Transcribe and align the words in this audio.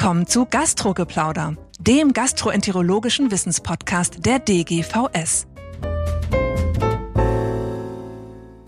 willkommen 0.00 0.26
zu 0.26 0.46
Gastrogeplauder, 0.46 1.56
dem 1.78 2.14
gastroenterologischen 2.14 3.30
Wissenspodcast 3.30 4.24
der 4.24 4.38
DGVS. 4.38 5.46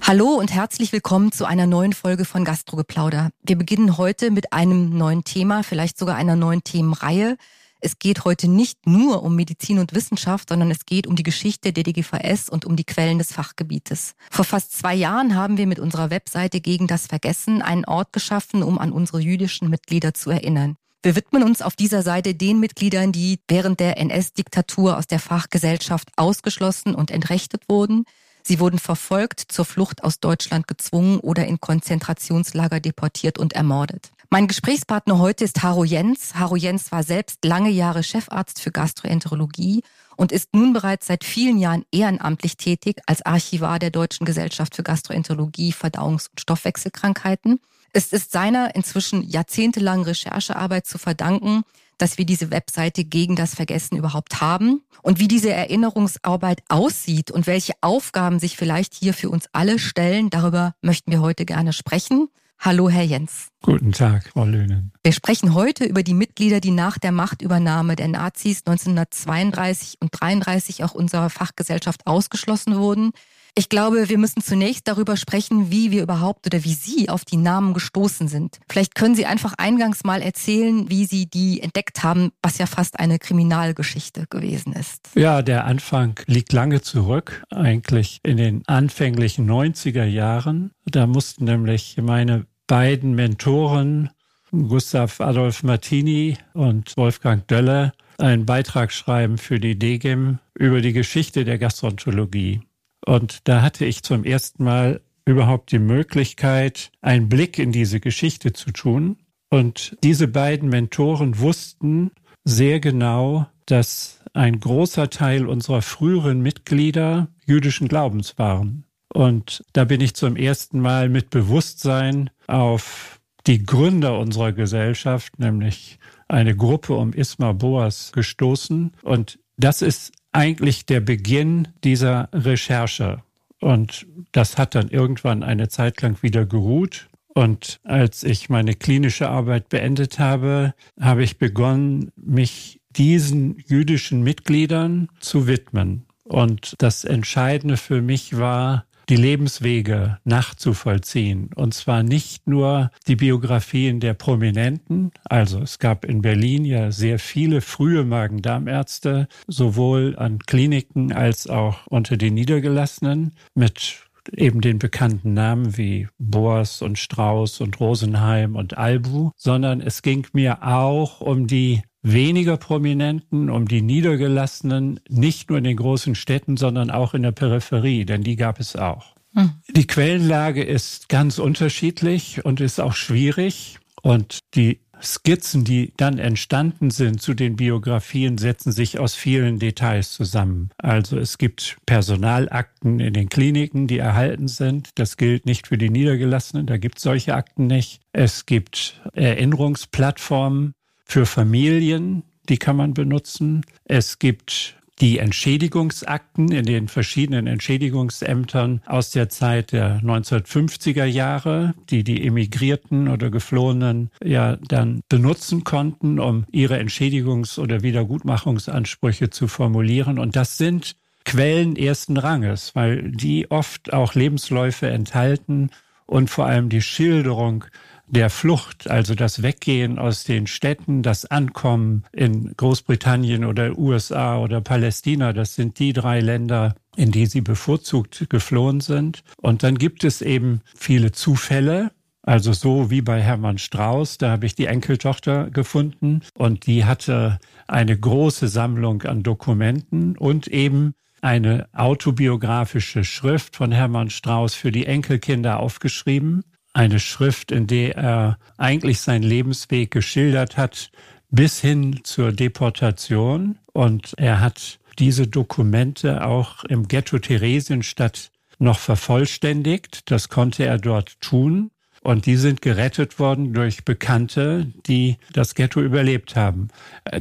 Hallo 0.03 0.27
und 0.35 0.53
herzlich 0.53 0.93
willkommen 0.93 1.33
zu 1.33 1.47
einer 1.47 1.67
neuen 1.67 1.95
Folge 1.95 2.27
von 2.27 2.45
Gastrogeplauder. 2.45 3.31
Wir 3.43 3.57
beginnen 3.57 3.97
heute 3.97 4.31
mit 4.31 4.53
einem 4.53 4.91
neuen 4.91 5.25
Thema, 5.25 5.63
vielleicht 5.63 5.97
sogar 5.97 6.17
einer 6.17 6.37
neuen 6.37 6.65
Themenreihe. 6.65 7.39
Es 7.81 7.99
geht 7.99 8.27
heute 8.27 8.47
nicht 8.47 8.87
nur 8.87 9.23
um 9.23 9.35
Medizin 9.35 9.79
und 9.79 9.95
Wissenschaft, 9.95 10.51
sondern 10.51 10.71
es 10.71 10.85
geht 10.85 11.07
um 11.07 11.17
die 11.17 11.23
Geschichte 11.23 11.73
der 11.73 11.83
DGVS 11.83 12.51
und 12.51 12.67
um 12.67 12.77
die 12.77 12.85
Quellen 12.85 13.17
des 13.17 13.33
Fachgebietes. 13.33 14.17
Vor 14.31 14.45
fast 14.45 14.77
zwei 14.77 14.95
Jahren 14.95 15.35
haben 15.35 15.57
wir 15.57 15.67
mit 15.67 15.81
unserer 15.81 16.11
Webseite 16.11 16.61
gegen 16.61 16.89
das 16.89 17.07
Vergessen 17.07 17.63
einen 17.63 17.87
Ort 17.87 18.13
geschaffen, 18.13 18.63
um 18.63 18.79
an 18.79 18.93
unsere 18.93 19.21
jüdischen 19.21 19.71
Mitglieder 19.71 20.13
zu 20.13 20.29
erinnern. 20.29 20.77
Wir 21.05 21.17
widmen 21.17 21.43
uns 21.43 21.63
auf 21.63 21.75
dieser 21.75 22.03
Seite 22.03 22.33
den 22.33 22.61
Mitgliedern, 22.61 23.11
die 23.11 23.41
während 23.49 23.81
der 23.81 23.99
NS-Diktatur 23.99 24.97
aus 24.97 25.09
der 25.09 25.19
Fachgesellschaft 25.19 26.09
ausgeschlossen 26.17 26.95
und 26.95 27.11
entrechtet 27.11 27.65
wurden. 27.69 28.05
Sie 28.45 28.61
wurden 28.61 28.79
verfolgt, 28.79 29.41
zur 29.49 29.65
Flucht 29.65 30.05
aus 30.05 30.21
Deutschland 30.21 30.69
gezwungen 30.69 31.19
oder 31.19 31.45
in 31.45 31.61
Konzentrationslager 31.61 32.79
deportiert 32.79 33.39
und 33.39 33.53
ermordet. 33.53 34.13
Mein 34.31 34.47
Gesprächspartner 34.47 35.19
heute 35.19 35.43
ist 35.43 35.65
Haro 35.65 35.83
Jens. 35.83 36.37
Haro 36.37 36.55
Jens 36.55 36.93
war 36.93 37.03
selbst 37.03 37.45
lange 37.45 37.71
Jahre 37.71 38.05
Chefarzt 38.05 38.61
für 38.61 38.71
Gastroenterologie 38.71 39.83
und 40.17 40.31
ist 40.31 40.55
nun 40.55 40.73
bereits 40.73 41.09
seit 41.09 41.25
vielen 41.25 41.59
Jahren 41.59 41.85
ehrenamtlich 41.91 42.57
tätig 42.57 43.01
als 43.07 43.27
Archivar 43.27 43.81
der 43.81 43.91
Deutschen 43.91 44.25
Gesellschaft 44.25 44.77
für 44.77 44.85
Gastroenterologie, 44.85 45.73
Verdauungs- 45.73 46.31
und 46.31 46.41
Stoffwechselkrankheiten. 46.41 47.59
Es 47.95 48.13
ist 48.13 48.33
seiner 48.33 48.75
inzwischen 48.75 49.23
jahrzehntelangen 49.23 50.07
Recherchearbeit 50.07 50.87
zu 50.87 50.97
verdanken, 50.97 51.63
dass 51.99 52.17
wir 52.17 52.25
diese 52.25 52.51
Webseite 52.51 53.05
gegen 53.05 53.37
das 53.37 53.55
Vergessen 53.55 53.97
überhaupt 53.97 54.41
haben 54.41 54.83
und 55.03 55.21
wie 55.21 55.29
diese 55.29 55.53
Erinnerungsarbeit 55.53 56.63
aussieht 56.69 57.31
und 57.31 57.47
welche 57.47 57.75
Aufgaben 57.83 58.39
sich 58.39 58.57
vielleicht 58.57 58.95
hier 58.95 59.13
für 59.13 59.29
uns 59.29 59.47
alle 59.53 59.79
stellen. 59.79 60.31
Darüber 60.31 60.75
möchten 60.81 61.13
wir 61.13 61.21
heute 61.21 61.45
gerne 61.45 61.75
sprechen. 61.75 62.29
Hallo, 62.59 62.89
Herr 62.89 63.03
Jens. 63.03 63.49
Guten 63.61 63.93
Tag, 63.93 64.31
Frau 64.33 64.47
Löhnen. 64.47 64.93
Wir 65.03 65.13
sprechen 65.13 65.53
heute 65.53 65.85
über 65.85 66.03
die 66.03 66.15
Mitglieder, 66.15 66.61
die 66.61 66.71
nach 66.71 66.97
der 66.97 67.13
Machtübernahme 67.13 67.95
der 67.95 68.09
Nazis 68.09 68.63
1932 68.65 69.99
und 70.01 70.15
1933 70.15 70.85
auch 70.85 70.95
unserer 70.95 71.29
Fachgesellschaft 71.29 72.07
ausgeschlossen 72.07 72.77
wurden. 72.77 73.13
Ich 73.55 73.69
glaube, 73.69 74.09
wir 74.09 74.17
müssen 74.17 74.41
zunächst 74.41 74.89
darüber 74.89 75.19
sprechen, 75.19 75.71
wie 75.71 75.91
wir 75.91 76.03
überhaupt 76.03 76.47
oder 76.47 76.65
wie 76.65 76.73
Sie 76.73 77.11
auf 77.11 77.27
die 77.27 77.37
Namen 77.37 77.75
gestoßen 77.75 78.27
sind. 78.27 78.59
Vielleicht 78.67 78.95
können 78.95 79.15
Sie 79.15 79.27
einfach 79.27 79.53
eingangs 79.59 80.05
mal 80.05 80.23
erzählen, 80.23 80.89
wie 80.89 81.05
Sie 81.05 81.27
die 81.27 81.61
entdeckt 81.61 82.03
haben, 82.03 82.33
was 82.43 82.57
ja 82.57 82.65
fast 82.65 82.99
eine 82.99 83.19
Kriminalgeschichte 83.19 84.25
gewesen 84.31 84.73
ist. 84.73 85.11
Ja, 85.17 85.43
der 85.43 85.67
Anfang 85.67 86.19
liegt 86.27 86.55
lange 86.55 86.81
zurück, 86.81 87.45
eigentlich 87.51 88.21
in 88.23 88.39
den 88.39 88.67
anfänglichen 88.69 89.51
90er 89.51 90.05
Jahren. 90.05 90.71
Da 90.87 91.07
mussten 91.07 91.45
nämlich 91.45 91.99
meine 92.01 92.47
beiden 92.67 93.15
Mentoren, 93.15 94.09
Gustav 94.51 95.21
Adolf 95.21 95.63
Martini 95.63 96.39
und 96.55 96.97
Wolfgang 96.97 97.47
Dölle, 97.49 97.93
einen 98.17 98.47
Beitrag 98.47 98.93
schreiben 98.93 99.37
für 99.37 99.61
die 99.61 99.79
DGIM 99.79 100.39
über 100.55 100.81
die 100.81 100.95
Geschichte 100.95 101.45
der 101.45 101.59
Gastroenterologie. 101.59 102.63
Und 103.05 103.49
da 103.49 103.63
hatte 103.63 103.85
ich 103.85 104.03
zum 104.03 104.25
ersten 104.25 104.65
Mal 104.65 105.01
überhaupt 105.25 105.73
die 105.73 105.79
Möglichkeit, 105.79 106.91
einen 107.01 107.29
Blick 107.29 107.59
in 107.59 107.73
diese 107.73 108.01
Geschichte 108.01 108.53
zu 108.53 108.73
tun. 108.73 109.17
Und 109.51 109.97
diese 110.03 110.29
beiden 110.29 110.69
Mentoren 110.69 111.39
wussten 111.39 112.11
sehr 112.45 112.81
genau, 112.81 113.47
dass 113.67 114.21
ein 114.33 114.61
großer 114.61 115.11
Teil 115.11 115.47
unserer 115.47 115.83
früheren 115.83 116.41
Mitglieder 116.41 117.29
jüdischen 117.47 117.89
Glaubens 117.89 118.39
waren. 118.39 118.85
Und 119.13 119.63
da 119.75 119.85
bin 119.85 120.01
ich 120.01 120.15
zum 120.15 120.37
ersten 120.37 120.81
Mal 120.81 121.09
mit 121.09 121.31
Bewusstsein 121.31 122.31
auf 122.47 123.21
die 123.47 123.65
Gründer 123.65 124.19
unserer 124.19 124.53
Gesellschaft, 124.53 125.39
nämlich 125.39 125.99
eine 126.29 126.57
Gruppe 126.57 126.95
um 126.95 127.13
Ismar 127.13 127.55
Boas, 127.55 128.13
gestoßen. 128.13 128.93
Und 129.03 129.39
das 129.59 129.83
ist 129.83 130.13
eigentlich 130.33 130.87
der 130.87 131.01
Beginn 131.01 131.69
dieser 131.85 132.29
Recherche. 132.33 133.23
Und 133.61 134.07
das 134.33 134.59
hat 134.59 134.75
dann 134.75 134.89
irgendwann 134.89 135.43
eine 135.43 135.69
Zeit 135.69 136.03
lang 136.03 136.23
wieder 136.23 136.47
geruht. 136.47 137.09
Und 137.29 137.81
als 137.85 138.25
ich 138.25 138.49
meine 138.49 138.75
klinische 138.75 139.29
Arbeit 139.29 139.69
beendet 139.69 140.19
habe, 140.19 140.75
habe 141.01 141.23
ich 141.23 141.39
begonnen, 141.39 142.11
mich 142.17 142.81
diesen 142.91 143.57
jüdischen 143.67 144.23
Mitgliedern 144.23 145.09
zu 145.21 145.47
widmen. 145.47 146.07
Und 146.25 146.75
das 146.79 147.05
Entscheidende 147.05 147.77
für 147.77 148.03
mich 148.03 148.37
war, 148.37 148.87
die 149.09 149.17
Lebenswege 149.17 150.19
nachzuvollziehen. 150.25 151.51
Und 151.55 151.75
zwar 151.75 152.03
nicht 152.03 152.47
nur 152.47 152.91
die 153.07 153.17
Biografien 153.17 154.01
der 154.01 154.15
Prominenten. 154.15 155.13
Also 155.25 155.61
es 155.61 155.79
gab 155.79 156.05
in 156.05 156.23
Berlin 156.23 156.65
ja 156.65 156.91
sehr 156.91 157.19
viele 157.19 157.61
frühe 157.61 158.05
Magen-Darm-Ärzte, 158.05 159.29
sowohl 159.47 160.15
an 160.17 160.39
Kliniken 160.41 161.13
als 161.13 161.47
auch 161.49 161.87
unter 161.87 162.17
den 162.17 162.35
Niedergelassenen 162.35 163.33
mit 163.55 164.03
eben 164.37 164.61
den 164.61 164.79
bekannten 164.79 165.35
Namen 165.35 165.77
wie 165.77 166.09
Boas 166.19 166.83
und 166.83 166.99
Strauß 166.99 167.61
und 167.61 167.81
Rosenheim 167.81 168.57
und 168.57 168.79
Albu, 168.79 169.31
sondern 169.37 169.81
es 169.81 170.03
ging 170.03 170.27
mir 170.33 170.63
auch 170.63 171.21
um 171.21 171.47
die 171.47 171.83
weniger 172.03 172.57
Prominenten, 172.57 173.49
um 173.49 173.69
die 173.69 173.83
Niedergelassenen, 173.83 175.01
nicht 175.09 175.49
nur 175.49 175.59
in 175.59 175.65
den 175.65 175.77
großen 175.77 176.15
Städten, 176.15 176.57
sondern 176.57 176.91
auch 176.91 177.15
in 177.15 177.23
der 177.23 177.33
Peripherie, 177.33 178.05
denn 178.05 178.23
die 178.23 178.37
gab 178.37 178.61
es 178.61 178.77
auch. 178.77 179.15
Hm. 179.35 179.53
Die 179.71 179.87
Quellenlage 179.87 180.63
ist 180.63 181.09
ganz 181.09 181.39
unterschiedlich 181.39 182.45
und 182.45 182.61
ist 182.61 182.81
auch 182.81 182.95
schwierig. 182.95 183.79
Und 184.03 184.41
die 184.55 184.81
Skizzen, 185.01 185.65
die 185.65 185.93
dann 185.97 186.19
entstanden 186.19 186.91
sind 186.91 187.21
zu 187.21 187.35
den 187.35 187.57
Biografien, 187.57 188.39
setzen 188.39 188.73
sich 188.73 188.99
aus 188.99 189.15
vielen 189.15 189.59
Details 189.59 190.13
zusammen. 190.13 190.71
Also 190.79 191.19
es 191.19 191.39
gibt 191.39 191.79
Personalakten 191.87 193.01
in 193.01 193.15
den 193.15 193.29
Kliniken, 193.29 193.87
die 193.87 193.99
erhalten 193.99 194.49
sind. 194.49 194.91
Das 194.97 195.17
gilt 195.17 195.47
nicht 195.47 195.69
für 195.69 195.79
die 195.79 195.91
Niedergelassenen, 195.91 196.67
da 196.67 196.77
gibt 196.77 196.99
es 196.99 197.05
solche 197.05 197.35
Akten 197.35 197.67
nicht. 197.67 198.01
Es 198.13 198.47
gibt 198.47 199.01
Erinnerungsplattformen 199.13 200.75
für 201.05 201.27
Familien, 201.27 202.23
die 202.49 202.59
kann 202.59 202.77
man 202.77 202.95
benutzen. 202.95 203.65
Es 203.85 204.19
gibt 204.19 204.77
die 205.01 205.19
Entschädigungsakten 205.19 206.53
in 206.53 206.65
den 206.65 206.87
verschiedenen 206.87 207.47
Entschädigungsämtern 207.49 208.83
aus 208.87 209.11
der 209.11 209.29
Zeit 209.29 209.73
der 209.73 210.01
1950er 210.01 211.05
Jahre, 211.05 211.75
die 211.91 212.05
die 212.05 212.25
Emigrierten 212.25 213.09
oder 213.09 213.31
Geflohenen 213.31 214.11
ja 214.23 214.57
dann 214.69 215.01
benutzen 215.09 215.65
konnten, 215.65 216.21
um 216.21 216.45
ihre 216.53 216.79
Entschädigungs- 216.79 217.59
oder 217.59 217.83
Wiedergutmachungsansprüche 217.83 219.31
zu 219.31 219.49
formulieren. 219.49 220.19
Und 220.21 220.37
das 220.37 220.57
sind 220.57 220.95
Quellen 221.25 221.77
ersten 221.77 222.17
Ranges, 222.17 222.75
weil 222.75 223.11
die 223.11 223.51
oft 223.51 223.93
auch 223.93 224.15
Lebensläufe 224.15 224.89
enthalten 224.89 225.71
und 226.07 226.31
vor 226.31 226.47
allem 226.47 226.69
die 226.69 226.83
Schilderung 226.83 227.65
der 228.07 228.29
Flucht, 228.29 228.91
also 228.91 229.15
das 229.15 229.43
Weggehen 229.43 229.99
aus 229.99 230.25
den 230.25 230.47
Städten, 230.47 231.03
das 231.03 231.25
Ankommen 231.25 232.05
in 232.13 232.53
Großbritannien 232.57 233.45
oder 233.45 233.79
USA 233.79 234.39
oder 234.39 234.61
Palästina, 234.61 235.33
das 235.33 235.55
sind 235.55 235.79
die 235.79 235.95
drei 235.95 236.21
Länder, 236.21 236.75
in 236.95 237.11
die 237.11 237.25
sie 237.25 237.41
bevorzugt 237.41 238.27
geflohen 238.29 238.81
sind. 238.81 239.25
Und 239.39 239.63
dann 239.63 239.79
gibt 239.79 240.05
es 240.05 240.21
eben 240.21 240.61
viele 240.77 241.13
Zufälle, 241.13 241.91
also 242.23 242.53
so 242.53 242.91
wie 242.91 243.01
bei 243.01 243.21
Hermann 243.21 243.59
Strauß, 243.59 244.19
da 244.19 244.31
habe 244.31 244.47
ich 244.47 244.55
die 244.55 244.67
Enkeltochter 244.67 245.51
gefunden 245.51 246.21
und 246.35 246.67
die 246.67 246.85
hatte 246.85 247.39
eine 247.67 247.99
große 247.99 248.47
Sammlung 248.47 249.03
an 249.03 249.23
Dokumenten 249.23 250.17
und 250.17 250.47
eben 250.49 250.95
eine 251.23 251.69
autobiografische 251.73 253.05
Schrift 253.05 253.57
von 253.57 253.73
Hermann 253.73 254.11
Strauß 254.11 254.55
für 254.55 254.73
die 254.73 254.87
Enkelkinder 254.87 255.61
aufgeschrieben 255.61 256.45
eine 256.73 257.01
Schrift, 257.01 257.53
in 257.53 257.67
der 257.67 257.97
er 257.97 258.39
eigentlich 258.57 259.01
seinen 259.01 259.23
Lebensweg 259.23 259.91
geschildert 259.91 260.57
hat, 260.57 260.91
bis 261.31 261.61
hin 261.61 262.01
zur 262.05 262.33
Deportation. 262.33 263.59
Und 263.73 264.15
er 264.17 264.41
hat 264.41 264.79
diese 264.99 265.27
Dokumente 265.27 266.27
auch 266.27 266.65
im 266.65 266.89
Ghetto 266.89 267.19
Theresienstadt 267.19 268.31
noch 268.59 268.79
vervollständigt. 268.79 270.11
Das 270.11 270.29
konnte 270.29 270.65
er 270.65 270.79
dort 270.79 271.21
tun. 271.21 271.71
Und 272.03 272.27
die 272.27 272.37
sind 272.37 272.63
gerettet 272.63 273.19
worden 273.19 273.53
durch 273.53 273.85
Bekannte, 273.85 274.73
die 274.87 275.19
das 275.33 275.55
Ghetto 275.55 275.81
überlebt 275.81 276.35
haben. 276.35 276.69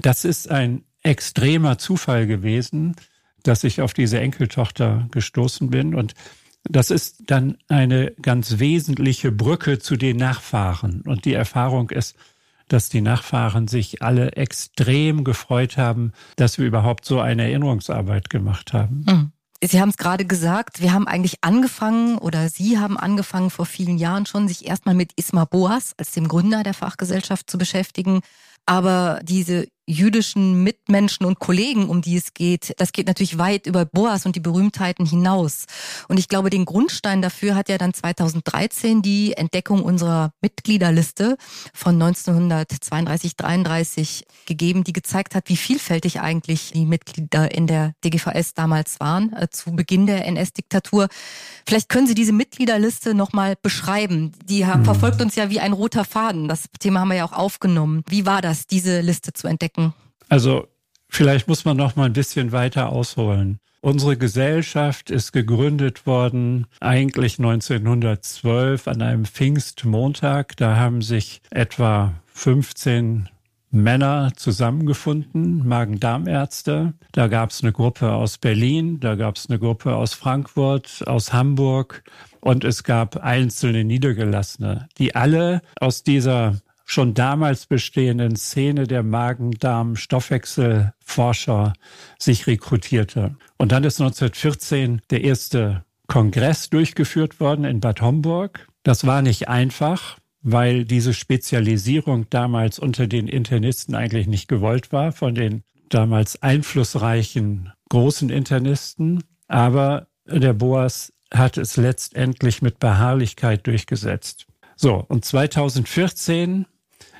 Das 0.01 0.25
ist 0.25 0.49
ein 0.49 0.83
extremer 1.03 1.77
Zufall 1.77 2.25
gewesen, 2.25 2.95
dass 3.43 3.63
ich 3.63 3.81
auf 3.81 3.93
diese 3.93 4.19
Enkeltochter 4.19 5.07
gestoßen 5.11 5.69
bin. 5.69 5.95
Und 5.95 6.13
das 6.63 6.91
ist 6.91 7.23
dann 7.27 7.57
eine 7.67 8.11
ganz 8.21 8.59
wesentliche 8.59 9.31
Brücke 9.31 9.79
zu 9.79 9.95
den 9.95 10.17
Nachfahren. 10.17 11.01
Und 11.01 11.25
die 11.25 11.33
Erfahrung 11.33 11.89
ist, 11.89 12.15
dass 12.67 12.89
die 12.89 13.01
Nachfahren 13.01 13.67
sich 13.67 14.01
alle 14.01 14.33
extrem 14.33 15.23
gefreut 15.23 15.77
haben, 15.77 16.13
dass 16.37 16.57
wir 16.57 16.65
überhaupt 16.65 17.05
so 17.05 17.19
eine 17.19 17.43
Erinnerungsarbeit 17.43 18.29
gemacht 18.29 18.73
haben. 18.73 19.05
Mhm. 19.07 19.31
Sie 19.63 19.79
haben 19.79 19.89
es 19.89 19.97
gerade 19.97 20.25
gesagt, 20.25 20.81
wir 20.81 20.91
haben 20.91 21.07
eigentlich 21.07 21.35
angefangen 21.41 22.17
oder 22.17 22.49
Sie 22.49 22.79
haben 22.79 22.97
angefangen 22.97 23.51
vor 23.51 23.67
vielen 23.67 23.99
Jahren 23.99 24.25
schon, 24.25 24.47
sich 24.47 24.65
erstmal 24.65 24.95
mit 24.95 25.11
Isma 25.17 25.45
Boas 25.45 25.93
als 25.97 26.11
dem 26.11 26.27
Gründer 26.27 26.63
der 26.63 26.73
Fachgesellschaft 26.73 27.49
zu 27.49 27.59
beschäftigen. 27.59 28.21
Aber 28.65 29.19
diese 29.23 29.67
jüdischen 29.91 30.63
Mitmenschen 30.63 31.25
und 31.25 31.39
Kollegen, 31.39 31.89
um 31.89 32.01
die 32.01 32.15
es 32.17 32.33
geht, 32.33 32.73
das 32.77 32.91
geht 32.93 33.07
natürlich 33.07 33.37
weit 33.37 33.67
über 33.67 33.85
Boas 33.85 34.25
und 34.25 34.35
die 34.35 34.39
Berühmtheiten 34.39 35.05
hinaus. 35.05 35.65
Und 36.07 36.17
ich 36.17 36.27
glaube, 36.27 36.49
den 36.49 36.65
Grundstein 36.65 37.21
dafür 37.21 37.55
hat 37.55 37.69
ja 37.69 37.77
dann 37.77 37.93
2013 37.93 39.01
die 39.01 39.33
Entdeckung 39.33 39.83
unserer 39.83 40.33
Mitgliederliste 40.41 41.37
von 41.73 42.01
1932, 42.01 43.35
33 43.35 44.25
gegeben, 44.45 44.83
die 44.83 44.93
gezeigt 44.93 45.35
hat, 45.35 45.49
wie 45.49 45.57
vielfältig 45.57 46.21
eigentlich 46.21 46.71
die 46.71 46.85
Mitglieder 46.85 47.53
in 47.53 47.67
der 47.67 47.93
DGVS 48.03 48.53
damals 48.53 48.99
waren, 48.99 49.33
äh, 49.33 49.49
zu 49.49 49.73
Beginn 49.73 50.07
der 50.07 50.25
NS-Diktatur. 50.25 51.09
Vielleicht 51.67 51.89
können 51.89 52.07
Sie 52.07 52.15
diese 52.15 52.33
Mitgliederliste 52.33 53.13
nochmal 53.13 53.55
beschreiben. 53.61 54.31
Die 54.45 54.63
mhm. 54.63 54.85
verfolgt 54.85 55.21
uns 55.21 55.35
ja 55.35 55.49
wie 55.49 55.59
ein 55.59 55.73
roter 55.73 56.05
Faden. 56.05 56.47
Das 56.47 56.65
Thema 56.79 57.01
haben 57.01 57.09
wir 57.09 57.17
ja 57.17 57.25
auch 57.25 57.33
aufgenommen. 57.33 58.03
Wie 58.07 58.25
war 58.25 58.41
das, 58.41 58.67
diese 58.67 59.01
Liste 59.01 59.33
zu 59.33 59.47
entdecken? 59.47 59.80
Denken? 59.81 59.93
Also 60.29 60.67
vielleicht 61.09 61.47
muss 61.47 61.65
man 61.65 61.77
noch 61.77 61.95
mal 61.95 62.05
ein 62.05 62.13
bisschen 62.13 62.51
weiter 62.51 62.89
ausholen. 62.89 63.59
Unsere 63.81 64.15
Gesellschaft 64.15 65.09
ist 65.09 65.31
gegründet 65.31 66.05
worden 66.05 66.67
eigentlich 66.79 67.39
1912 67.39 68.87
an 68.87 69.01
einem 69.01 69.25
Pfingstmontag. 69.25 70.55
Da 70.57 70.75
haben 70.75 71.01
sich 71.01 71.41
etwa 71.49 72.13
15 72.27 73.27
Männer 73.71 74.33
zusammengefunden, 74.35 75.67
Magen-Darm-Ärzte. 75.67 76.93
Da 77.13 77.27
gab 77.27 77.49
es 77.51 77.63
eine 77.63 77.71
Gruppe 77.71 78.11
aus 78.11 78.37
Berlin, 78.37 78.99
da 78.99 79.15
gab 79.15 79.37
es 79.37 79.49
eine 79.49 79.57
Gruppe 79.57 79.95
aus 79.95 80.13
Frankfurt, 80.13 81.03
aus 81.07 81.33
Hamburg 81.33 82.03
und 82.41 82.63
es 82.63 82.83
gab 82.83 83.17
einzelne 83.17 83.83
Niedergelassene, 83.83 84.89
die 84.97 85.15
alle 85.15 85.61
aus 85.79 86.03
dieser 86.03 86.57
schon 86.85 87.13
damals 87.13 87.65
bestehenden 87.65 88.35
Szene 88.35 88.87
der 88.87 89.03
Magen-Darm-Stoffwechselforscher 89.03 91.73
sich 92.19 92.47
rekrutierte. 92.47 93.35
Und 93.57 93.71
dann 93.71 93.83
ist 93.83 94.01
1914 94.01 95.01
der 95.09 95.23
erste 95.23 95.85
Kongress 96.07 96.69
durchgeführt 96.69 97.39
worden 97.39 97.65
in 97.65 97.79
Bad 97.79 98.01
Homburg. 98.01 98.67
Das 98.83 99.05
war 99.05 99.21
nicht 99.21 99.47
einfach, 99.47 100.17
weil 100.41 100.85
diese 100.85 101.13
Spezialisierung 101.13 102.29
damals 102.29 102.79
unter 102.79 103.07
den 103.07 103.27
Internisten 103.27 103.95
eigentlich 103.95 104.27
nicht 104.27 104.47
gewollt 104.47 104.91
war 104.91 105.11
von 105.11 105.35
den 105.35 105.63
damals 105.89 106.41
einflussreichen 106.41 107.71
großen 107.89 108.29
Internisten. 108.29 109.23
Aber 109.47 110.07
der 110.25 110.53
Boas 110.53 111.13
hat 111.33 111.57
es 111.57 111.77
letztendlich 111.77 112.61
mit 112.61 112.79
Beharrlichkeit 112.79 113.65
durchgesetzt. 113.67 114.47
So, 114.81 115.05
und 115.09 115.23
2014 115.23 116.65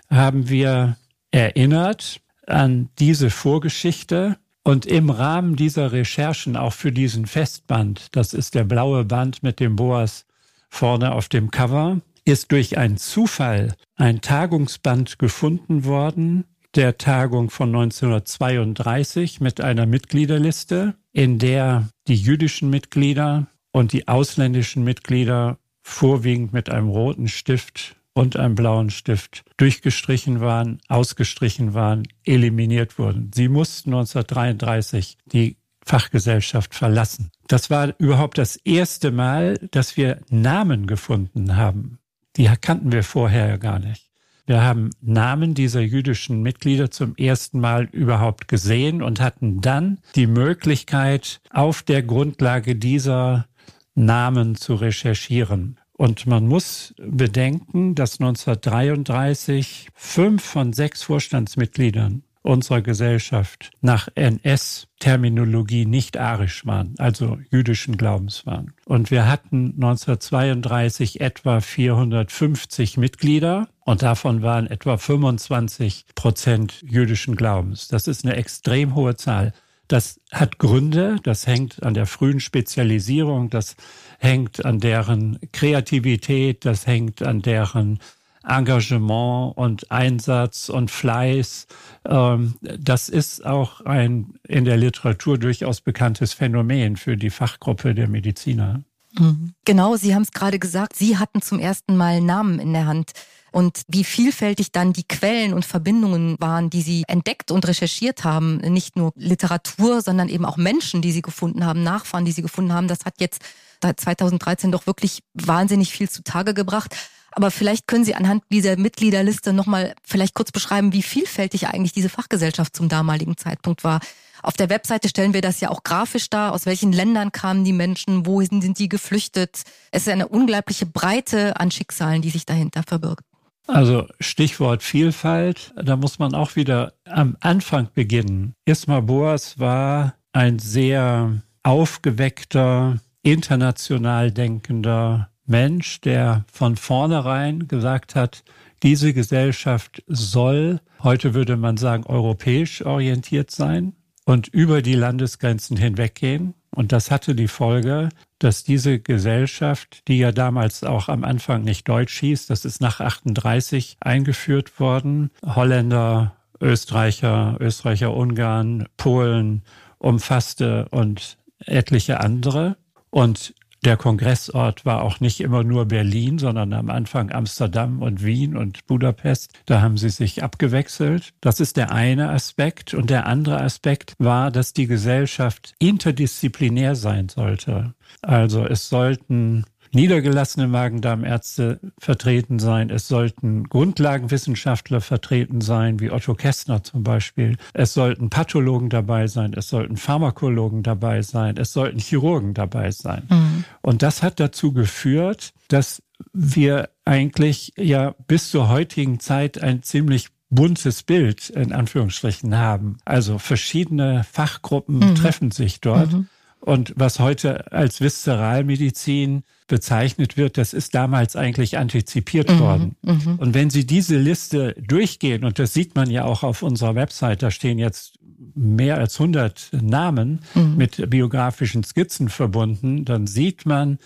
haben 0.10 0.50
wir 0.50 0.98
erinnert 1.30 2.20
an 2.48 2.90
diese 2.98 3.30
Vorgeschichte 3.30 4.38
und 4.64 4.88
im 4.88 5.12
Rahmen 5.12 5.56
dieser 5.56 5.92
Recherchen 5.92 6.58
auch 6.58 6.74
für 6.74 6.92
diesen 6.92 7.28
Festband, 7.28 8.16
das 8.16 8.34
ist 8.34 8.56
der 8.56 8.64
blaue 8.64 9.06
Band 9.06 9.44
mit 9.44 9.60
dem 9.60 9.76
Boas 9.76 10.26
vorne 10.72 11.12
auf 11.12 11.30
dem 11.30 11.52
Cover, 11.52 12.02
ist 12.26 12.52
durch 12.52 12.80
einen 12.80 12.98
Zufall 12.98 13.76
ein 13.96 14.22
Tagungsband 14.22 15.20
gefunden 15.20 15.86
worden, 15.86 16.46
der 16.74 16.98
Tagung 16.98 17.52
von 17.52 17.70
1932 17.70 19.40
mit 19.40 19.62
einer 19.62 19.86
Mitgliederliste, 19.86 20.96
in 21.14 21.38
der 21.38 21.90
die 22.08 22.16
jüdischen 22.16 22.72
Mitglieder 22.72 23.46
und 23.72 23.94
die 23.94 24.08
ausländischen 24.08 24.84
Mitglieder 24.84 25.60
vorwiegend 25.82 26.54
mit 26.54 26.70
einem 26.70 26.90
roten 26.90 27.28
Stift 27.28 27.96
und 28.14 28.36
einem 28.36 28.56
blauen 28.56 28.90
Stift 28.90 29.44
durchgestrichen 29.58 30.42
waren, 30.42 30.80
ausgestrichen 30.88 31.74
waren, 31.74 32.08
eliminiert 32.26 33.00
wurden. 33.00 33.32
Sie 33.34 33.48
mussten 33.48 33.94
1933 33.94 35.18
die 35.26 35.58
Fachgesellschaft 35.84 36.76
verlassen. 36.76 37.32
Das 37.48 37.70
war 37.70 37.94
überhaupt 38.00 38.38
das 38.38 38.56
erste 38.58 39.12
Mal, 39.12 39.58
dass 39.72 39.98
wir 39.98 40.22
Namen 40.30 40.88
gefunden 40.88 41.56
haben. 41.56 42.00
Die 42.38 42.46
kannten 42.62 42.92
wir 42.92 43.04
vorher 43.04 43.58
gar 43.58 43.80
nicht. 43.80 44.12
Wir 44.48 44.64
haben 44.64 44.90
Namen 45.02 45.54
dieser 45.54 45.82
jüdischen 45.82 46.42
Mitglieder 46.42 46.92
zum 46.92 47.16
ersten 47.16 47.60
Mal 47.60 47.86
überhaupt 47.92 48.48
gesehen 48.48 49.02
und 49.02 49.22
hatten 49.22 49.62
dann 49.62 50.00
die 50.16 50.28
Möglichkeit, 50.28 51.42
auf 51.52 51.84
der 51.84 52.04
Grundlage 52.04 52.76
dieser 52.76 53.48
Namen 53.96 54.56
zu 54.56 54.76
recherchieren. 54.76 55.80
Und 55.94 56.26
man 56.26 56.48
muss 56.48 56.96
bedenken, 56.98 57.94
dass 57.94 58.20
1933 58.20 59.90
fünf 59.94 60.44
von 60.44 60.74
sechs 60.74 61.04
Vorstandsmitgliedern 61.04 62.24
unserer 62.44 62.82
Gesellschaft 62.82 63.72
nach 63.82 64.08
NS-Terminologie 64.16 65.86
nicht 65.86 66.18
arisch 66.18 66.66
waren, 66.66 66.96
also 66.98 67.38
jüdischen 67.52 67.98
Glaubens 67.98 68.46
waren. 68.46 68.74
Und 68.86 69.12
wir 69.12 69.28
hatten 69.28 69.74
1932 69.76 71.22
etwa 71.22 71.62
450 71.62 72.98
Mitglieder 72.98 73.68
und 73.82 74.02
davon 74.02 74.42
waren 74.42 74.68
etwa 74.68 74.98
25 74.98 76.06
Prozent 76.16 76.84
jüdischen 76.88 77.36
Glaubens. 77.36 77.88
Das 77.88 78.08
ist 78.08 78.26
eine 78.26 78.36
extrem 78.36 78.96
hohe 78.96 79.16
Zahl. 79.16 79.54
Das 79.92 80.22
hat 80.32 80.58
Gründe, 80.58 81.18
das 81.22 81.48
hängt 81.48 81.84
an 81.84 81.94
der 81.94 82.06
frühen 82.06 82.40
Spezialisierung, 82.40 83.50
das 83.50 83.76
hängt 84.20 84.64
an 84.64 84.80
deren 84.80 85.38
Kreativität, 85.52 86.64
das 86.64 86.88
hängt 86.88 87.22
an 87.22 87.42
deren 87.42 88.00
Engagement 88.48 89.58
und 89.58 89.92
Einsatz 89.92 90.70
und 90.70 90.92
Fleiß. 90.92 91.68
Ähm, 92.06 92.56
das 92.62 93.10
ist 93.10 93.46
auch 93.46 93.82
ein 93.82 94.36
in 94.48 94.64
der 94.64 94.78
Literatur 94.78 95.38
durchaus 95.38 95.82
bekanntes 95.82 96.32
Phänomen 96.32 96.96
für 96.96 97.18
die 97.18 97.30
Fachgruppe 97.30 97.94
der 97.94 98.08
Mediziner. 98.08 98.84
Mhm. 99.20 99.56
Genau, 99.66 99.98
Sie 99.98 100.16
haben 100.16 100.22
es 100.22 100.32
gerade 100.32 100.58
gesagt, 100.58 100.96
Sie 100.96 101.18
hatten 101.18 101.42
zum 101.42 101.60
ersten 101.60 101.98
Mal 101.98 102.22
Namen 102.22 102.60
in 102.60 102.72
der 102.72 102.86
Hand 102.86 103.12
und 103.52 103.82
wie 103.88 104.04
vielfältig 104.04 104.72
dann 104.72 104.94
die 104.94 105.04
Quellen 105.04 105.54
und 105.54 105.66
Verbindungen 105.66 106.38
waren, 106.40 106.70
die 106.70 106.82
sie 106.82 107.04
entdeckt 107.08 107.52
und 107.52 107.68
recherchiert 107.68 108.24
haben. 108.24 108.58
Nicht 108.58 108.96
nur 108.96 109.12
Literatur, 109.16 110.02
sondern 110.02 110.30
eben 110.30 110.46
auch 110.46 110.58
Menschen, 110.58 111.02
die 111.02 111.12
sie 111.12 111.22
gefunden 111.22 111.66
haben, 111.66 111.84
Nachfahren, 111.84 112.26
die 112.26 112.32
sie 112.32 112.42
gefunden 112.42 112.74
haben. 112.74 112.88
Das 112.88 113.06
hat 113.06 113.16
jetzt 113.20 113.42
2013 113.82 114.72
doch 114.72 114.88
wirklich 114.88 115.24
wahnsinnig 115.34 115.92
viel 115.92 116.10
zutage 116.10 116.54
gebracht. 116.54 116.96
Aber 117.34 117.50
vielleicht 117.50 117.88
können 117.88 118.04
Sie 118.04 118.14
anhand 118.14 118.44
dieser 118.52 118.76
Mitgliederliste 118.76 119.54
nochmal 119.54 119.96
vielleicht 120.04 120.34
kurz 120.34 120.52
beschreiben, 120.52 120.92
wie 120.92 121.02
vielfältig 121.02 121.68
eigentlich 121.68 121.94
diese 121.94 122.10
Fachgesellschaft 122.10 122.76
zum 122.76 122.90
damaligen 122.90 123.38
Zeitpunkt 123.38 123.86
war. 123.86 124.02
Auf 124.44 124.58
der 124.58 124.70
Webseite 124.70 125.08
stellen 125.08 125.34
wir 125.34 125.42
das 125.42 125.62
ja 125.62 125.70
auch 125.70 125.84
grafisch 125.84 126.30
dar. 126.30 126.52
Aus 126.52 126.66
welchen 126.66 126.92
Ländern 126.92 127.32
kamen 127.32 127.64
die 127.64 127.74
Menschen? 127.74 128.26
Wohin 128.26 128.62
sind 128.62 128.80
die 128.80 128.90
geflüchtet? 128.90 129.62
Es 129.92 130.04
ist 130.04 130.10
eine 130.10 130.28
unglaubliche 130.28 130.86
Breite 130.86 131.58
an 131.58 131.72
Schicksalen, 131.72 132.22
die 132.22 132.32
sich 132.32 132.46
dahinter 132.46 132.84
verbirgt. 132.86 133.24
Also 133.68 134.08
Stichwort 134.20 134.84
Vielfalt, 134.84 135.74
da 135.76 135.96
muss 135.96 136.20
man 136.20 136.34
auch 136.34 136.56
wieder 136.56 136.94
am 137.06 137.38
Anfang 137.40 137.90
beginnen. 137.94 138.54
Isma 138.66 139.00
Boas 139.00 139.60
war 139.60 140.16
ein 140.34 140.60
sehr 140.60 141.42
aufgeweckter, 141.64 143.00
international 143.24 144.32
denkender 144.32 145.30
Mensch, 145.46 146.02
der 146.02 146.46
von 146.52 146.76
vornherein 146.76 147.68
gesagt 147.68 148.16
hat, 148.16 148.44
diese 148.84 149.14
Gesellschaft 149.14 150.04
soll, 150.08 150.80
heute 151.04 151.34
würde 151.34 151.56
man 151.56 151.78
sagen, 151.78 152.06
europäisch 152.06 152.84
orientiert 152.84 153.52
sein 153.52 153.94
und 154.26 154.48
über 154.48 154.82
die 154.82 154.96
Landesgrenzen 154.96 155.78
hinweggehen. 155.78 156.56
Und 156.72 156.92
das 156.92 157.12
hatte 157.12 157.36
die 157.36 157.48
Folge, 157.48 158.10
dass 158.44 158.64
diese 158.64 159.00
Gesellschaft, 159.00 160.08
die 160.08 160.18
ja 160.18 160.32
damals 160.32 160.84
auch 160.84 161.10
am 161.10 161.24
Anfang 161.24 161.64
nicht 161.64 161.88
Deutsch 161.88 162.20
hieß, 162.20 162.48
das 162.48 162.66
ist 162.66 162.82
nach 162.82 163.00
38 163.00 163.98
eingeführt 164.00 164.80
worden, 164.80 165.30
Holländer, 165.46 166.36
Österreicher, 166.60 167.58
Österreicher, 167.60 168.16
Ungarn, 168.16 168.88
Polen 168.98 169.62
umfasste 170.00 170.88
und 170.90 171.38
etliche 171.66 172.20
andere. 172.20 172.78
Und 173.12 173.54
der 173.84 173.98
Kongressort 173.98 174.86
war 174.86 175.02
auch 175.02 175.20
nicht 175.20 175.42
immer 175.42 175.64
nur 175.64 175.86
Berlin, 175.86 176.38
sondern 176.38 176.72
am 176.74 176.90
Anfang 176.90 177.32
Amsterdam 177.32 178.02
und 178.02 178.24
Wien 178.24 178.56
und 178.56 178.86
Budapest. 178.86 179.54
Da 179.66 179.82
haben 179.82 179.98
sie 179.98 180.10
sich 180.10 180.44
abgewechselt. 180.44 181.34
Das 181.42 181.60
ist 181.60 181.78
der 181.78 181.92
eine 181.92 182.30
Aspekt. 182.30 182.94
Und 182.94 183.10
der 183.10 183.26
andere 183.26 183.60
Aspekt 183.60 184.14
war, 184.20 184.52
dass 184.52 184.74
die 184.74 184.86
Gesellschaft 184.86 185.74
interdisziplinär 185.80 186.96
sein 186.96 187.30
sollte. 187.30 187.96
Also 188.22 188.66
es 188.66 188.88
sollten 188.90 189.66
niedergelassene 189.94 190.68
Magen-Darm-Ärzte 190.68 191.80
vertreten 192.00 192.60
sein. 192.60 192.90
Es 192.90 193.08
sollten 193.08 193.66
Grundlagenwissenschaftler 193.66 195.02
vertreten 195.02 195.62
sein, 195.62 196.00
wie 196.00 196.12
Otto 196.12 196.36
Kästner 196.36 196.84
zum 196.84 197.04
Beispiel. 197.04 197.58
Es 197.74 197.94
sollten 197.94 198.30
Pathologen 198.30 198.90
dabei 198.90 199.28
sein. 199.28 199.54
Es 199.54 199.70
sollten 199.70 199.98
Pharmakologen 199.98 200.84
dabei 200.84 201.22
sein. 201.22 201.58
Es 201.58 201.74
sollten 201.74 202.00
Chirurgen 202.00 202.54
dabei 202.54 202.92
sein. 202.92 203.24
Mhm. 203.30 203.64
Und 203.82 204.02
das 204.02 204.24
hat 204.24 204.40
dazu 204.40 204.74
geführt, 204.74 205.54
dass 205.68 206.02
wir 206.34 206.90
eigentlich 207.06 207.74
ja 207.78 208.16
bis 208.28 208.52
zur 208.52 208.70
heutigen 208.70 209.20
Zeit 209.20 209.62
ein 209.62 209.84
ziemlich 209.84 210.30
buntes 210.50 211.04
Bild 211.04 211.50
in 211.50 211.72
Anführungsstrichen 211.72 212.56
haben. 212.56 212.98
Also 213.06 213.40
verschiedene 213.40 214.24
Fachgruppen 214.30 215.00
mhm. 215.00 215.16
treffen 215.16 215.52
sich 215.52 215.82
dort. 215.82 216.12
Mhm. 216.12 216.28
Und 216.60 216.94
was 216.96 217.20
heute 217.20 217.72
als 217.72 218.02
Viszeralmedizin 218.02 219.44
bezeichnet 219.72 220.36
wird, 220.36 220.58
das 220.58 220.74
ist 220.74 220.94
damals 220.94 221.38
eigentlich 221.38 221.78
antizipiert 221.78 222.52
mhm, 222.52 222.60
worden. 222.60 222.96
Mhm. 223.04 223.36
Und 223.38 223.54
wenn 223.54 223.70
Sie 223.70 223.86
diese 223.86 224.18
Liste 224.18 224.76
durchgehen, 224.86 225.46
und 225.46 225.60
das 225.60 225.74
sieht 225.74 225.96
man 225.96 226.10
ja 226.10 226.26
auch 226.26 226.44
auf 226.44 226.62
unserer 226.62 226.94
Website, 226.94 227.42
da 227.42 227.52
stehen 227.52 227.80
jetzt 227.80 228.20
mehr 228.54 228.98
als 228.98 229.18
100 229.18 229.70
Namen 229.82 230.42
mhm. 230.56 230.76
mit 230.76 231.10
biografischen 231.10 231.86
Skizzen 231.86 232.28
verbunden, 232.28 233.06
dann 233.06 233.28
sieht 233.28 233.66
man, 233.66 233.98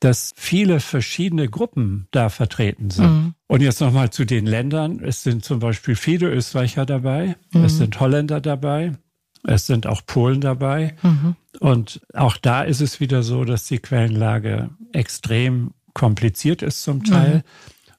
dass 0.00 0.32
viele 0.36 0.80
verschiedene 0.80 1.50
Gruppen 1.50 2.08
da 2.12 2.30
vertreten 2.30 2.88
sind. 2.88 3.10
Mhm. 3.10 3.34
Und 3.46 3.60
jetzt 3.60 3.82
nochmal 3.82 4.08
zu 4.08 4.24
den 4.24 4.46
Ländern. 4.46 5.00
Es 5.04 5.22
sind 5.22 5.44
zum 5.44 5.58
Beispiel 5.58 5.96
viele 5.96 6.30
Österreicher 6.30 6.86
dabei, 6.86 7.36
mhm. 7.52 7.64
es 7.64 7.76
sind 7.76 8.00
Holländer 8.00 8.40
dabei, 8.40 8.94
es 9.44 9.66
sind 9.66 9.86
auch 9.86 10.04
Polen 10.04 10.40
dabei. 10.40 10.96
Mhm. 11.02 11.36
Und 11.60 12.00
auch 12.14 12.36
da 12.36 12.62
ist 12.62 12.80
es 12.80 13.00
wieder 13.00 13.22
so, 13.22 13.44
dass 13.44 13.66
die 13.66 13.78
Quellenlage 13.78 14.70
extrem 14.92 15.72
kompliziert 15.94 16.62
ist 16.62 16.82
zum 16.82 17.04
Teil. 17.04 17.36
Mhm. 17.36 17.42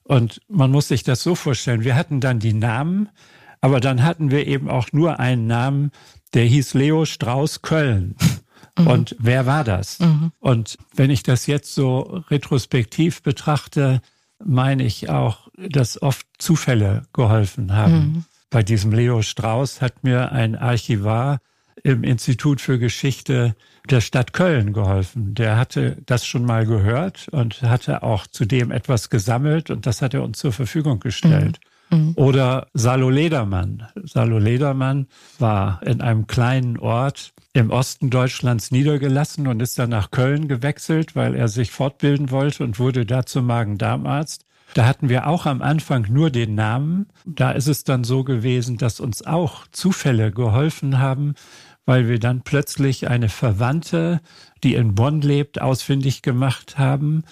Und 0.04 0.40
man 0.48 0.70
muss 0.70 0.88
sich 0.88 1.02
das 1.04 1.22
so 1.22 1.34
vorstellen. 1.34 1.84
Wir 1.84 1.94
hatten 1.94 2.20
dann 2.20 2.38
die 2.38 2.54
Namen, 2.54 3.08
aber 3.60 3.80
dann 3.80 4.02
hatten 4.02 4.30
wir 4.30 4.46
eben 4.46 4.68
auch 4.68 4.88
nur 4.92 5.20
einen 5.20 5.46
Namen, 5.46 5.92
der 6.34 6.44
hieß 6.44 6.74
Leo 6.74 7.04
Strauß 7.04 7.62
Köln. 7.62 8.16
Mhm. 8.78 8.86
Und 8.86 9.16
wer 9.18 9.46
war 9.46 9.64
das? 9.64 10.00
Mhm. 10.00 10.32
Und 10.40 10.78
wenn 10.94 11.10
ich 11.10 11.22
das 11.22 11.46
jetzt 11.46 11.74
so 11.74 12.00
retrospektiv 12.30 13.22
betrachte, 13.22 14.00
meine 14.44 14.84
ich 14.84 15.08
auch, 15.08 15.48
dass 15.56 16.00
oft 16.02 16.26
Zufälle 16.38 17.02
geholfen 17.12 17.72
haben. 17.74 18.24
Bei 18.52 18.62
diesem 18.62 18.92
Leo 18.92 19.22
Strauß 19.22 19.80
hat 19.80 20.04
mir 20.04 20.30
ein 20.30 20.56
Archivar 20.56 21.40
im 21.82 22.04
Institut 22.04 22.60
für 22.60 22.78
Geschichte 22.78 23.56
der 23.88 24.02
Stadt 24.02 24.34
Köln 24.34 24.74
geholfen. 24.74 25.34
Der 25.34 25.56
hatte 25.56 25.96
das 26.04 26.26
schon 26.26 26.44
mal 26.44 26.66
gehört 26.66 27.28
und 27.30 27.62
hatte 27.62 28.02
auch 28.02 28.26
zudem 28.26 28.70
etwas 28.70 29.08
gesammelt 29.08 29.70
und 29.70 29.86
das 29.86 30.02
hat 30.02 30.12
er 30.12 30.22
uns 30.22 30.38
zur 30.38 30.52
Verfügung 30.52 31.00
gestellt. 31.00 31.60
Mhm. 31.90 31.98
mhm. 31.98 32.12
Oder 32.16 32.66
Salo 32.74 33.08
Ledermann. 33.08 33.88
Salo 34.04 34.38
Ledermann 34.38 35.06
war 35.38 35.82
in 35.82 36.02
einem 36.02 36.26
kleinen 36.26 36.78
Ort 36.78 37.32
im 37.54 37.70
Osten 37.70 38.10
Deutschlands 38.10 38.70
niedergelassen 38.70 39.46
und 39.46 39.62
ist 39.62 39.78
dann 39.78 39.90
nach 39.90 40.10
Köln 40.10 40.46
gewechselt, 40.46 41.16
weil 41.16 41.34
er 41.34 41.48
sich 41.48 41.70
fortbilden 41.70 42.30
wollte 42.30 42.64
und 42.64 42.78
wurde 42.78 43.06
dazu 43.06 43.40
Magen-Darm-Arzt. 43.40 44.44
Da 44.74 44.86
hatten 44.86 45.08
wir 45.08 45.26
auch 45.26 45.46
am 45.46 45.62
Anfang 45.62 46.06
nur 46.08 46.30
den 46.30 46.54
Namen. 46.54 47.06
Da 47.26 47.52
ist 47.52 47.68
es 47.68 47.84
dann 47.84 48.04
so 48.04 48.24
gewesen, 48.24 48.78
dass 48.78 49.00
uns 49.00 49.24
auch 49.26 49.66
Zufälle 49.70 50.32
geholfen 50.32 50.98
haben, 50.98 51.34
weil 51.84 52.08
wir 52.08 52.18
dann 52.18 52.42
plötzlich 52.42 53.08
eine 53.08 53.28
Verwandte, 53.28 54.20
die 54.64 54.74
in 54.74 54.94
Bonn 54.94 55.20
lebt, 55.20 55.60
ausfindig 55.60 56.22
gemacht 56.22 56.78
haben, 56.78 57.24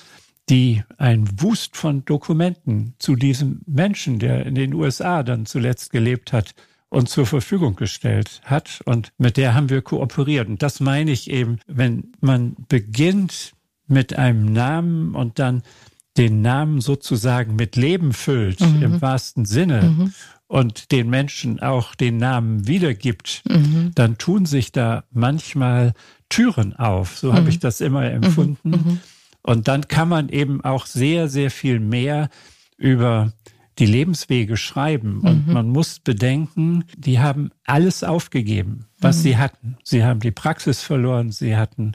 die 0.48 0.82
ein 0.98 1.28
Wust 1.40 1.76
von 1.76 2.04
Dokumenten 2.04 2.94
zu 2.98 3.14
diesem 3.14 3.60
Menschen, 3.66 4.18
der 4.18 4.44
in 4.46 4.56
den 4.56 4.74
USA 4.74 5.22
dann 5.22 5.46
zuletzt 5.46 5.92
gelebt 5.92 6.32
hat, 6.32 6.54
uns 6.88 7.12
zur 7.12 7.24
Verfügung 7.24 7.76
gestellt 7.76 8.40
hat. 8.44 8.80
Und 8.84 9.12
mit 9.16 9.36
der 9.36 9.54
haben 9.54 9.70
wir 9.70 9.80
kooperiert. 9.80 10.48
Und 10.48 10.62
das 10.62 10.80
meine 10.80 11.12
ich 11.12 11.30
eben, 11.30 11.60
wenn 11.68 12.12
man 12.20 12.56
beginnt 12.68 13.52
mit 13.86 14.18
einem 14.18 14.52
Namen 14.52 15.14
und 15.14 15.38
dann 15.38 15.62
den 16.16 16.42
Namen 16.42 16.80
sozusagen 16.80 17.56
mit 17.56 17.76
Leben 17.76 18.12
füllt, 18.12 18.60
mhm. 18.60 18.82
im 18.82 19.02
wahrsten 19.02 19.44
Sinne, 19.44 19.82
mhm. 19.82 20.12
und 20.46 20.90
den 20.92 21.08
Menschen 21.08 21.60
auch 21.60 21.94
den 21.94 22.16
Namen 22.16 22.66
wiedergibt, 22.66 23.42
mhm. 23.48 23.92
dann 23.94 24.18
tun 24.18 24.46
sich 24.46 24.72
da 24.72 25.04
manchmal 25.12 25.94
Türen 26.28 26.74
auf. 26.74 27.16
So 27.16 27.32
habe 27.32 27.42
mhm. 27.42 27.48
ich 27.48 27.58
das 27.58 27.80
immer 27.80 28.00
mhm. 28.00 28.24
empfunden. 28.24 28.70
Mhm. 28.70 29.00
Und 29.42 29.68
dann 29.68 29.88
kann 29.88 30.08
man 30.08 30.28
eben 30.28 30.62
auch 30.62 30.86
sehr, 30.86 31.28
sehr 31.28 31.50
viel 31.50 31.80
mehr 31.80 32.28
über 32.76 33.32
die 33.78 33.86
Lebenswege 33.86 34.58
schreiben. 34.58 35.20
Und 35.20 35.46
man 35.46 35.68
muss 35.68 36.00
bedenken, 36.00 36.84
die 36.96 37.18
haben 37.18 37.50
alles 37.64 38.04
aufgegeben, 38.04 38.86
was 38.98 39.22
sie 39.22 39.38
hatten. 39.38 39.78
Sie 39.82 40.04
haben 40.04 40.20
die 40.20 40.32
Praxis 40.32 40.82
verloren, 40.82 41.32
sie 41.32 41.56
hatten 41.56 41.92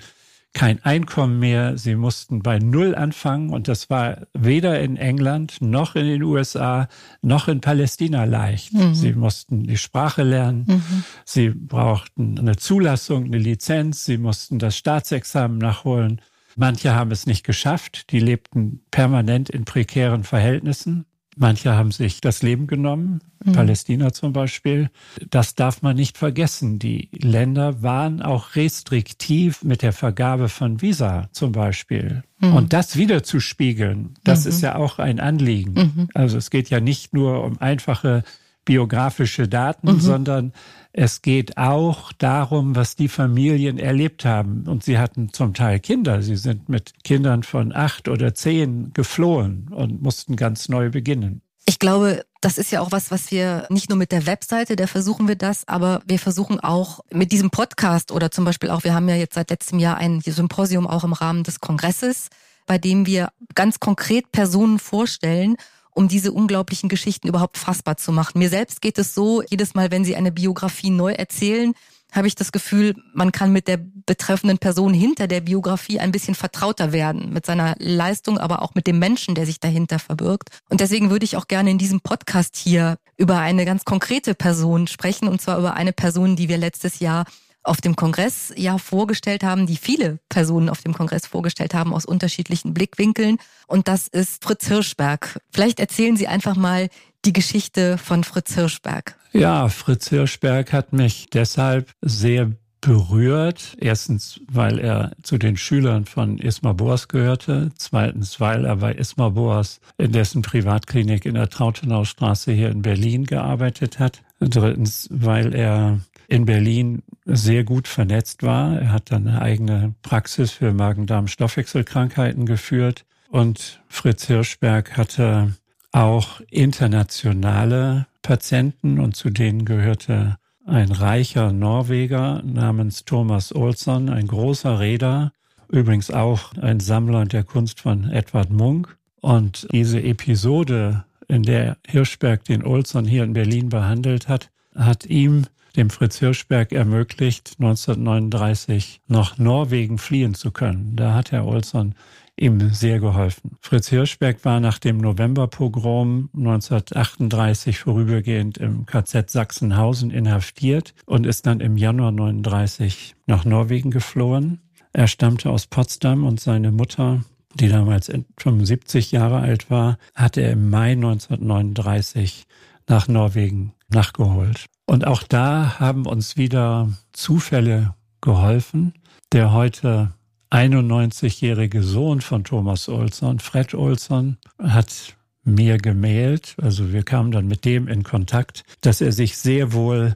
kein 0.55 0.83
Einkommen 0.83 1.38
mehr. 1.38 1.77
Sie 1.77 1.95
mussten 1.95 2.41
bei 2.41 2.59
Null 2.59 2.95
anfangen 2.95 3.51
und 3.51 3.67
das 3.67 3.89
war 3.89 4.25
weder 4.33 4.79
in 4.79 4.95
England 4.95 5.57
noch 5.59 5.95
in 5.95 6.07
den 6.07 6.24
USA 6.24 6.88
noch 7.21 7.50
in 7.50 7.59
Palästina 7.59 8.24
leicht. 8.24 8.74
Mhm. 8.74 8.95
Sie 8.95 9.13
mussten 9.13 9.63
die 9.63 9.77
Sprache 9.77 10.24
lernen. 10.24 10.63
Mhm. 10.67 11.03
Sie 11.25 11.50
brauchten 11.50 12.39
eine 12.39 12.55
Zulassung, 12.55 13.25
eine 13.25 13.38
Lizenz. 13.38 14.05
Sie 14.05 14.17
mussten 14.17 14.57
das 14.57 14.77
Staatsexamen 14.77 15.57
nachholen. 15.57 16.21
Manche 16.55 16.95
haben 16.95 17.12
es 17.12 17.25
nicht 17.25 17.43
geschafft. 17.45 18.12
Die 18.12 18.19
lebten 18.19 18.81
permanent 18.91 19.50
in 19.50 19.65
prekären 19.65 20.24
Verhältnissen. 20.24 21.05
Manche 21.38 21.75
haben 21.75 21.92
sich 21.92 22.22
das 22.22 22.42
Leben 22.42 22.65
genommen, 22.65 23.20
mhm. 23.44 23.51
Palästina 23.54 24.13
zum 24.13 24.32
Beispiel. 24.32 24.89
Das 25.30 25.54
darf 25.56 25.82
man 25.82 25.98
nicht 25.98 26.18
vergessen. 26.18 26.80
Die 26.80 27.10
Länder 27.12 27.84
waren 27.84 28.22
auch 28.22 28.56
restriktiv 28.56 29.63
mit 29.63 29.82
der 29.82 29.92
Vergabe 29.92 30.48
von 30.48 30.82
Visa 30.82 31.27
zum 31.34 31.51
Beispiel. 31.51 32.24
Mhm. 32.39 32.54
Und 32.54 32.74
das 32.74 32.96
wieder 32.96 33.24
zu 33.24 33.42
spiegeln, 33.42 34.13
das 34.24 34.46
mhm. 34.46 34.50
ist 34.50 34.62
ja 34.62 34.75
auch 34.75 34.98
ein 35.00 35.20
Anliegen. 35.20 35.74
Mhm. 35.74 36.10
Also 36.13 36.38
es 36.38 36.50
geht 36.50 36.70
ja 36.70 36.80
nicht 36.80 37.13
nur 37.13 37.44
um 37.44 37.60
einfache 37.60 38.24
biografische 38.63 39.48
Daten, 39.48 39.94
mhm. 39.94 40.00
sondern 40.00 40.54
es 40.97 41.21
geht 41.21 41.57
auch 41.57 42.13
darum, 42.13 42.77
was 42.77 42.95
die 42.95 43.09
Familien 43.09 43.77
erlebt 43.77 44.23
haben. 44.23 44.63
Und 44.65 44.85
sie 44.85 44.97
hatten 44.97 45.33
zum 45.33 45.53
Teil 45.53 45.81
Kinder. 45.81 46.21
Sie 46.21 46.37
sind 46.37 46.69
mit 46.69 47.03
Kindern 47.03 47.43
von 47.43 47.75
acht 47.75 48.07
oder 48.07 48.33
zehn 48.33 48.93
geflohen 48.93 49.67
und 49.71 50.01
mussten 50.01 50.37
ganz 50.37 50.69
neu 50.69 50.89
beginnen. 50.89 51.41
Ich 51.65 51.79
glaube, 51.79 52.23
das 52.39 52.57
ist 52.57 52.71
ja 52.71 52.79
auch 52.79 52.93
was, 52.93 53.11
was 53.11 53.29
wir 53.29 53.67
nicht 53.69 53.89
nur 53.89 53.97
mit 53.97 54.13
der 54.13 54.25
Webseite, 54.25 54.77
da 54.77 54.87
versuchen 54.87 55.27
wir 55.27 55.35
das, 55.35 55.67
aber 55.67 56.01
wir 56.05 56.19
versuchen 56.19 56.61
auch 56.61 57.01
mit 57.11 57.33
diesem 57.33 57.49
Podcast 57.49 58.13
oder 58.13 58.31
zum 58.31 58.45
Beispiel 58.45 58.69
auch, 58.69 58.85
wir 58.85 58.93
haben 58.93 59.09
ja 59.09 59.15
jetzt 59.15 59.33
seit 59.33 59.49
letztem 59.49 59.79
Jahr 59.79 59.97
ein 59.97 60.21
Symposium 60.21 60.87
auch 60.87 61.03
im 61.03 61.13
Rahmen 61.13 61.43
des 61.43 61.59
Kongresses, 61.59 62.29
bei 62.67 62.77
dem 62.77 63.05
wir 63.05 63.29
ganz 63.53 63.81
konkret 63.81 64.31
Personen 64.31 64.79
vorstellen 64.79 65.57
um 65.95 66.07
diese 66.07 66.31
unglaublichen 66.31 66.89
Geschichten 66.89 67.27
überhaupt 67.27 67.57
fassbar 67.57 67.97
zu 67.97 68.11
machen. 68.11 68.37
Mir 68.37 68.49
selbst 68.49 68.81
geht 68.81 68.99
es 68.99 69.15
so, 69.15 69.41
jedes 69.49 69.73
Mal, 69.73 69.89
wenn 69.89 70.05
Sie 70.05 70.15
eine 70.15 70.31
Biografie 70.31 70.91
neu 70.91 71.13
erzählen, 71.13 71.73
habe 72.11 72.27
ich 72.27 72.35
das 72.35 72.51
Gefühl, 72.51 72.95
man 73.13 73.31
kann 73.31 73.51
mit 73.51 73.67
der 73.67 73.77
betreffenden 74.05 74.57
Person 74.57 74.93
hinter 74.93 75.27
der 75.27 75.41
Biografie 75.41 75.99
ein 75.99 76.11
bisschen 76.11 76.35
vertrauter 76.35 76.93
werden, 76.93 77.33
mit 77.33 77.45
seiner 77.45 77.75
Leistung, 77.79 78.37
aber 78.37 78.61
auch 78.61 78.75
mit 78.75 78.87
dem 78.87 78.99
Menschen, 78.99 79.35
der 79.35 79.45
sich 79.45 79.59
dahinter 79.59 79.99
verbirgt. 79.99 80.49
Und 80.69 80.79
deswegen 80.79 81.09
würde 81.09 81.25
ich 81.25 81.35
auch 81.35 81.47
gerne 81.47 81.71
in 81.71 81.77
diesem 81.77 81.99
Podcast 81.99 82.55
hier 82.55 82.97
über 83.17 83.39
eine 83.39 83.65
ganz 83.65 83.83
konkrete 83.83 84.33
Person 84.33 84.87
sprechen, 84.87 85.27
und 85.27 85.41
zwar 85.41 85.57
über 85.57 85.73
eine 85.73 85.91
Person, 85.91 86.35
die 86.35 86.47
wir 86.47 86.57
letztes 86.57 86.99
Jahr 86.99 87.25
auf 87.65 87.81
dem 87.81 87.95
Kongress 87.95 88.53
ja 88.55 88.77
vorgestellt 88.77 89.43
haben, 89.43 89.67
die 89.67 89.77
viele 89.77 90.19
Personen 90.29 90.69
auf 90.69 90.81
dem 90.81 90.93
Kongress 90.93 91.25
vorgestellt 91.25 91.74
haben 91.74 91.93
aus 91.93 92.05
unterschiedlichen 92.05 92.74
Blickwinkeln. 92.74 93.38
Und 93.67 93.88
das 93.88 94.07
ist 94.07 94.43
Fritz 94.43 94.67
Hirschberg. 94.67 95.39
Vielleicht 95.51 95.79
erzählen 95.79 96.15
Sie 96.15 96.27
einfach 96.27 96.55
mal 96.55 96.89
die 97.25 97.34
Geschichte 97.34 97.98
von 97.98 98.24
Fritz 98.24 98.53
Hirschberg. 98.53 99.17
Ja, 99.34 99.67
Fritz 99.67 100.10
Hirschberg 100.10 100.72
hat 100.72 100.93
mich 100.93 101.27
deshalb 101.34 101.91
sehr 102.01 102.51
berührt. 102.86 103.75
Erstens, 103.79 104.39
weil 104.48 104.79
er 104.79 105.12
zu 105.24 105.38
den 105.38 105.57
Schülern 105.57 106.05
von 106.05 106.38
Ismar 106.38 106.75
Boas 106.75 107.07
gehörte. 107.07 107.72
Zweitens, 107.77 108.39
weil 108.39 108.65
er 108.65 108.77
bei 108.77 108.93
Ismar 108.93 109.31
Boas 109.31 109.79
in 109.98 110.12
dessen 110.12 110.43
Privatklinik 110.43 111.25
in 111.25 111.34
der 111.34 111.50
Trautenaustraße 111.50 112.51
hier 112.51 112.69
in 112.69 112.84
Berlin 112.84 113.25
gearbeitet 113.25 113.98
hat. 113.98 114.22
Drittens, 114.39 115.07
weil 115.10 115.55
er 115.55 116.00
in 116.27 116.46
Berlin 116.46 117.03
sehr 117.25 117.63
gut 117.63 117.88
vernetzt 117.88 118.44
war. 118.44 118.79
Er 118.79 118.91
hat 118.91 119.12
dann 119.12 119.27
eine 119.27 119.41
eigene 119.41 119.96
Praxis 120.01 120.51
für 120.51 120.74
Magen-Darm-Stoffwechselkrankheiten 120.74 122.46
geführt. 122.46 123.05
Und 123.29 123.82
Fritz 123.88 124.27
Hirschberg 124.27 124.98
hatte 124.98 125.53
auch 125.91 126.41
internationale 126.50 128.08
Patienten 128.22 129.00
und 129.00 129.15
zu 129.15 129.29
denen 129.29 129.65
gehörte 129.65 130.38
ein 130.65 130.91
reicher 130.91 131.51
Norweger 131.51 132.41
namens 132.44 133.05
Thomas 133.05 133.53
Olsson, 133.53 134.10
ein 134.10 134.27
großer 134.27 134.79
Räder. 134.79 135.32
übrigens 135.67 136.12
auch 136.12 136.53
ein 136.62 136.79
Sammler 136.79 137.25
der 137.25 137.44
Kunst 137.44 137.82
von 137.82 138.10
Edward 138.12 138.51
Munk. 138.51 138.98
Und 139.22 139.67
diese 139.72 140.01
Episode, 140.01 141.05
in 141.27 141.44
der 141.44 141.77
Hirschberg 141.88 142.44
den 142.46 142.63
Olson 142.63 143.05
hier 143.05 143.24
in 143.24 143.34
Berlin 143.34 143.70
behandelt 143.70 144.27
hat, 144.27 144.51
hat 144.75 145.05
ihm, 145.05 145.46
dem 145.75 145.89
Fritz 145.89 146.20
Hirschberg, 146.20 146.72
ermöglicht, 146.72 147.55
1939 147.60 149.01
nach 149.08 149.38
Norwegen 149.38 149.98
fliehen 149.98 150.34
zu 150.34 150.51
können. 150.51 150.96
Da 150.96 151.13
hat 151.13 151.32
Herr 151.32 151.46
Olson 151.46 151.96
ihm 152.38 152.70
sehr 152.72 153.00
geholfen. 153.00 153.58
Fritz 153.62 153.89
Hirschberg 153.89 154.44
war 154.44 154.60
nach 154.60 154.79
dem 154.79 154.98
Novemberpogrom 154.98 156.29
1938 156.36 157.79
vorübergehend 157.79 158.58
im 158.58 158.86
KZ 158.86 159.29
Sachsenhausen 159.29 160.12
inhaftiert 160.12 160.94
und 161.05 161.25
ist 161.25 161.46
dann 161.46 161.62
im 161.62 161.77
Januar 161.77 162.12
39 162.12 163.15
nach 163.25 163.46
Norwegen 163.46 163.91
geflohen. 163.91 164.60
Er 164.91 165.08
stammte 165.08 165.50
aus 165.50 165.67
Potsdam 165.67 166.25
und 166.25 166.39
seine 166.39 166.72
Mutter, 166.72 167.24
die 167.53 167.70
damals 167.70 168.12
75 168.38 169.12
Jahre 169.12 169.39
alt 169.39 169.70
war, 169.70 169.98
hatte 170.13 170.41
er 170.41 170.51
im 170.51 170.70
Mai 170.70 170.91
1939 170.91 172.46
nach 172.88 173.08
Norwegen 173.08 173.74
nachgeholt. 173.89 174.65
Und 174.86 175.08
auch 175.08 175.24
da 175.24 175.80
haben 175.80 176.06
uns 176.06 176.38
wieder 176.38 176.89
Zufälle 177.12 177.96
geholfen. 178.22 178.94
Der 179.32 179.51
heute 179.51 180.13
91-jährige 180.51 181.84
Sohn 181.84 182.22
von 182.22 182.44
Thomas 182.44 182.88
Olsson, 182.88 183.39
Fred 183.39 183.74
Olsson, 183.74 184.38
hat 184.60 185.15
mir 185.44 185.77
gemeldet, 185.77 186.56
also 186.62 186.92
wir 186.92 187.04
kamen 187.04 187.32
dann 187.32 187.48
mit 187.48 187.65
dem 187.65 187.88
in 187.88 188.04
Kontakt, 188.04 188.63
dass 188.82 189.01
er 189.01 189.12
sich 189.12 189.38
sehr 189.38 189.74
wohl 189.74 190.15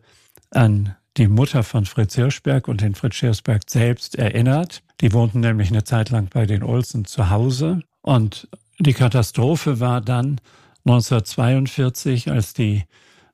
an 0.49 0.95
die 1.17 1.27
Mutter 1.27 1.63
von 1.63 1.85
Fritz 1.85 2.15
Hirschberg 2.15 2.67
und 2.67 2.81
den 2.81 2.95
Fritz 2.95 3.17
Hirschberg 3.17 3.63
selbst 3.69 4.15
erinnert. 4.15 4.81
Die 5.01 5.13
wohnten 5.13 5.41
nämlich 5.41 5.69
eine 5.69 5.83
Zeit 5.83 6.09
lang 6.09 6.29
bei 6.31 6.45
den 6.45 6.63
Olsen 6.63 7.05
zu 7.05 7.29
Hause. 7.29 7.81
Und 8.01 8.47
die 8.79 8.93
Katastrophe 8.93 9.79
war 9.79 10.01
dann 10.01 10.39
1942, 10.85 12.31
als 12.31 12.53
die 12.53 12.85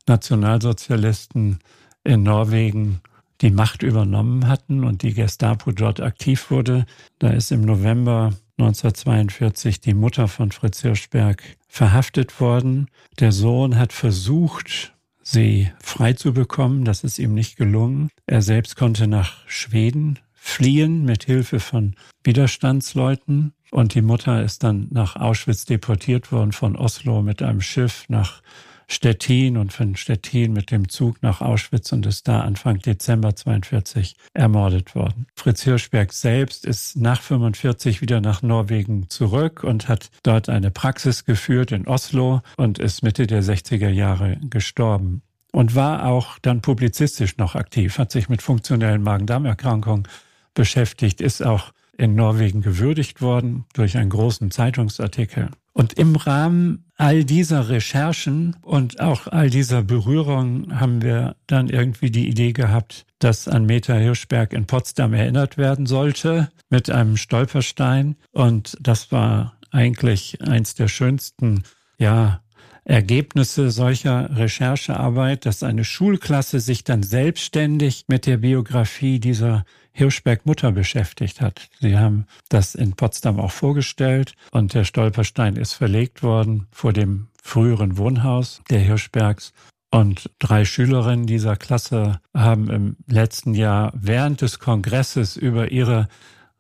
Nationalsozialisten 0.08 1.60
in 2.04 2.24
Norwegen 2.24 3.02
die 3.42 3.52
Macht 3.52 3.84
übernommen 3.84 4.48
hatten 4.48 4.84
und 4.84 5.02
die 5.02 5.14
Gestapo 5.14 5.72
dort 5.72 6.00
aktiv 6.00 6.50
wurde. 6.52 6.86
Da 7.20 7.32
ist 7.32 7.52
im 7.52 7.62
November 7.62 8.34
1942 8.58 9.82
die 9.82 9.94
Mutter 9.94 10.28
von 10.28 10.52
Fritz 10.52 10.82
Hirschberg 10.82 11.44
verhaftet 11.68 12.40
worden. 12.40 12.88
Der 13.20 13.32
Sohn 13.32 13.78
hat 13.78 13.92
versucht, 13.92 14.94
sie 15.22 15.72
frei 15.82 16.14
zu 16.14 16.34
bekommen. 16.34 16.86
Das 16.86 17.04
ist 17.04 17.20
ihm 17.20 17.34
nicht 17.34 17.58
gelungen. 17.58 18.10
Er 18.26 18.42
selbst 18.42 18.78
konnte 18.78 19.08
nach 19.08 19.48
Schweden 19.48 20.20
fliehen 20.34 21.04
mit 21.04 21.26
Hilfe 21.26 21.60
von 21.60 21.96
Widerstandsleuten. 22.24 23.54
Und 23.72 23.96
die 23.96 24.04
Mutter 24.04 24.44
ist 24.44 24.64
dann 24.64 24.88
nach 24.92 25.16
Auschwitz 25.16 25.66
deportiert 25.66 26.32
worden 26.32 26.54
von 26.54 26.76
Oslo 26.76 27.22
mit 27.22 27.42
einem 27.42 27.62
Schiff 27.62 28.06
nach 28.08 28.42
Stettin 28.88 29.58
und 29.58 29.74
von 29.74 29.96
Stettin 29.96 30.54
mit 30.54 30.72
dem 30.72 30.90
Zug 30.90 31.22
nach 31.22 31.42
Auschwitz 31.42 31.92
und 31.92 32.06
ist 32.06 32.28
da 32.28 32.42
Anfang 32.42 32.80
Dezember 32.80 33.36
42 33.36 34.16
ermordet 34.34 34.96
worden. 34.96 35.28
Fritz 35.36 35.64
Hirschberg 35.64 36.14
selbst 36.14 36.66
ist 36.66 36.98
nach 36.98 37.22
45 37.22 38.02
wieder 38.02 38.22
nach 38.22 38.42
Norwegen 38.42 39.10
zurück 39.10 39.64
und 39.64 39.88
hat 39.88 40.10
dort 40.24 40.50
eine 40.50 40.72
Praxis 40.72 41.26
geführt 41.26 41.72
in 41.72 41.88
Oslo 41.88 42.42
und 42.58 42.80
ist 42.80 43.04
Mitte 43.04 43.28
der 43.28 43.44
60er 43.44 43.90
Jahre 43.90 44.38
gestorben 44.50 45.22
und 45.52 45.74
war 45.74 46.06
auch 46.06 46.38
dann 46.42 46.62
publizistisch 46.62 47.38
noch 47.38 47.56
aktiv, 47.56 47.98
hat 47.98 48.12
sich 48.12 48.28
mit 48.28 48.42
funktionellen 48.42 49.02
Magen-Darm-Erkrankungen 49.02 50.08
beschäftigt, 50.54 51.22
ist 51.22 51.42
auch 51.42 51.72
in 51.98 52.16
Norwegen 52.16 52.62
gewürdigt 52.62 53.22
worden 53.22 53.66
durch 53.74 53.98
einen 53.98 54.10
großen 54.10 54.52
Zeitungsartikel. 54.52 55.50
Und 55.72 55.94
im 55.94 56.16
Rahmen 56.16 56.85
all 56.98 57.24
dieser 57.24 57.70
Recherchen 57.70 58.56
und 58.62 59.00
auch 59.02 59.28
all 59.28 59.50
dieser 59.50 59.84
Berührungen 59.84 60.80
haben 60.80 61.02
wir 61.02 61.36
dann 61.48 61.70
irgendwie 61.70 62.10
die 62.10 62.28
Idee 62.28 62.54
gehabt, 62.54 63.06
dass 63.20 63.48
an 63.48 63.66
Meta 63.66 63.96
Hirschberg 63.96 64.54
in 64.54 64.66
Potsdam 64.66 65.14
erinnert 65.14 65.58
werden 65.58 65.86
sollte 65.86 66.50
mit 66.70 66.90
einem 66.90 67.18
Stolperstein. 67.18 68.16
Und 68.32 68.78
das 68.80 69.12
war 69.12 69.58
eigentlich 69.72 70.42
eins 70.42 70.76
der 70.76 70.88
schönsten, 70.88 71.64
ja, 71.98 72.42
Ergebnisse 72.86 73.72
solcher 73.72 74.38
Recherchearbeit, 74.38 75.48
dass 75.48 75.64
eine 75.64 75.84
Schulklasse 75.84 76.60
sich 76.60 76.84
dann 76.84 77.02
selbstständig 77.02 78.06
mit 78.08 78.28
der 78.28 78.38
Biografie 78.38 79.20
dieser 79.20 79.66
Hirschberg-Mutter 79.96 80.74
beschäftigt 80.74 81.40
hat. 81.40 81.70
Sie 81.80 81.98
haben 81.98 82.26
das 82.50 82.76
in 82.76 82.94
Potsdam 82.94 83.40
auch 83.40 83.52
vorgestellt 83.52 84.36
und 84.52 84.74
der 84.74 84.84
Stolperstein 84.84 85.56
ist 85.56 85.74
verlegt 85.74 86.22
worden 86.22 86.68
vor 86.72 86.92
dem 86.92 87.28
früheren 87.42 87.98
Wohnhaus 87.98 88.62
der 88.70 88.80
Hirschbergs. 88.80 89.54
Und 89.92 90.30
drei 90.40 90.66
Schülerinnen 90.66 91.28
dieser 91.28 91.56
Klasse 91.56 92.20
haben 92.34 92.70
im 92.70 92.98
letzten 93.08 93.54
Jahr 93.54 93.94
während 93.96 94.42
des 94.42 94.60
Kongresses 94.60 95.38
über 95.38 95.72
ihre 95.72 96.10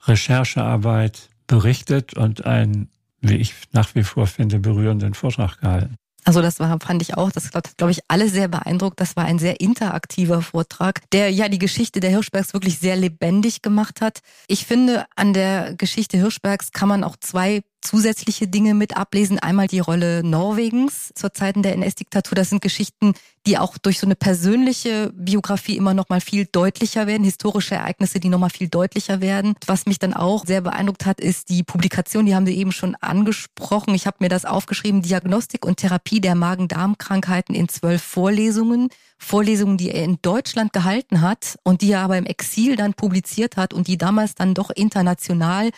Recherchearbeit 0.03 1.29
berichtet 1.45 2.13
und 2.13 2.45
einen, 2.45 2.89
wie 3.19 3.35
ich 3.35 3.53
nach 3.73 3.95
wie 3.95 4.03
vor 4.03 4.27
finde, 4.27 4.59
berührenden 4.59 5.13
Vortrag 5.13 5.59
gehalten. 5.59 5.97
Also 6.25 6.41
das 6.41 6.59
war, 6.59 6.79
fand 6.79 7.03
ich 7.03 7.15
auch, 7.15 7.31
das 7.31 7.51
hat, 7.53 7.77
glaube 7.77 7.91
ich, 7.91 7.99
alle 8.07 8.27
sehr 8.29 8.47
beeindruckt. 8.47 8.99
Das 8.99 9.15
war 9.15 9.25
ein 9.25 9.37
sehr 9.37 9.61
interaktiver 9.61 10.41
Vortrag, 10.41 11.01
der 11.11 11.29
ja 11.29 11.49
die 11.49 11.59
Geschichte 11.59 11.99
der 11.99 12.09
Hirschbergs 12.09 12.53
wirklich 12.53 12.79
sehr 12.79 12.95
lebendig 12.95 13.61
gemacht 13.61 14.01
hat. 14.01 14.21
Ich 14.47 14.65
finde, 14.65 15.05
an 15.15 15.33
der 15.33 15.75
Geschichte 15.75 16.17
Hirschbergs 16.17 16.71
kann 16.71 16.89
man 16.89 17.03
auch 17.03 17.15
zwei 17.19 17.61
zusätzliche 17.85 18.47
Dinge 18.47 18.73
mit 18.73 18.97
ablesen. 18.97 19.39
Einmal 19.39 19.67
die 19.67 19.79
Rolle 19.79 20.23
Norwegens 20.23 21.11
zur 21.15 21.33
Zeiten 21.33 21.63
der 21.63 21.73
NS-Diktatur. 21.73 22.35
Das 22.35 22.49
sind 22.49 22.61
Geschichten, 22.61 23.13
die 23.45 23.57
auch 23.57 23.77
durch 23.77 23.99
so 23.99 24.07
eine 24.07 24.15
persönliche 24.15 25.11
Biografie 25.13 25.77
immer 25.77 25.93
noch 25.93 26.09
mal 26.09 26.19
viel 26.19 26.45
deutlicher 26.51 27.05
werden, 27.05 27.23
historische 27.23 27.75
Ereignisse, 27.75 28.19
die 28.19 28.29
noch 28.29 28.39
mal 28.39 28.49
viel 28.49 28.67
deutlicher 28.67 29.21
werden. 29.21 29.55
Was 29.67 29.85
mich 29.85 29.99
dann 29.99 30.13
auch 30.13 30.45
sehr 30.45 30.61
beeindruckt 30.61 31.05
hat, 31.05 31.21
ist 31.21 31.49
die 31.49 31.63
Publikation, 31.63 32.25
die 32.25 32.35
haben 32.35 32.47
Sie 32.47 32.57
eben 32.57 32.71
schon 32.71 32.95
angesprochen. 32.95 33.93
Ich 33.93 34.07
habe 34.07 34.17
mir 34.19 34.29
das 34.29 34.45
aufgeschrieben, 34.45 35.03
Diagnostik 35.03 35.65
und 35.65 35.77
Therapie 35.77 36.21
der 36.21 36.35
Magen-Darm-Krankheiten 36.35 37.53
in 37.53 37.69
zwölf 37.69 38.01
Vorlesungen. 38.01 38.89
Vorlesungen, 39.17 39.77
die 39.77 39.91
er 39.91 40.03
in 40.03 40.17
Deutschland 40.21 40.73
gehalten 40.73 41.21
hat 41.21 41.57
und 41.63 41.81
die 41.81 41.91
er 41.91 42.01
aber 42.01 42.17
im 42.17 42.25
Exil 42.25 42.75
dann 42.75 42.93
publiziert 42.93 43.57
hat 43.57 43.73
und 43.73 43.87
die 43.87 43.97
damals 43.97 44.35
dann 44.35 44.53
doch 44.53 44.69
international 44.71 45.69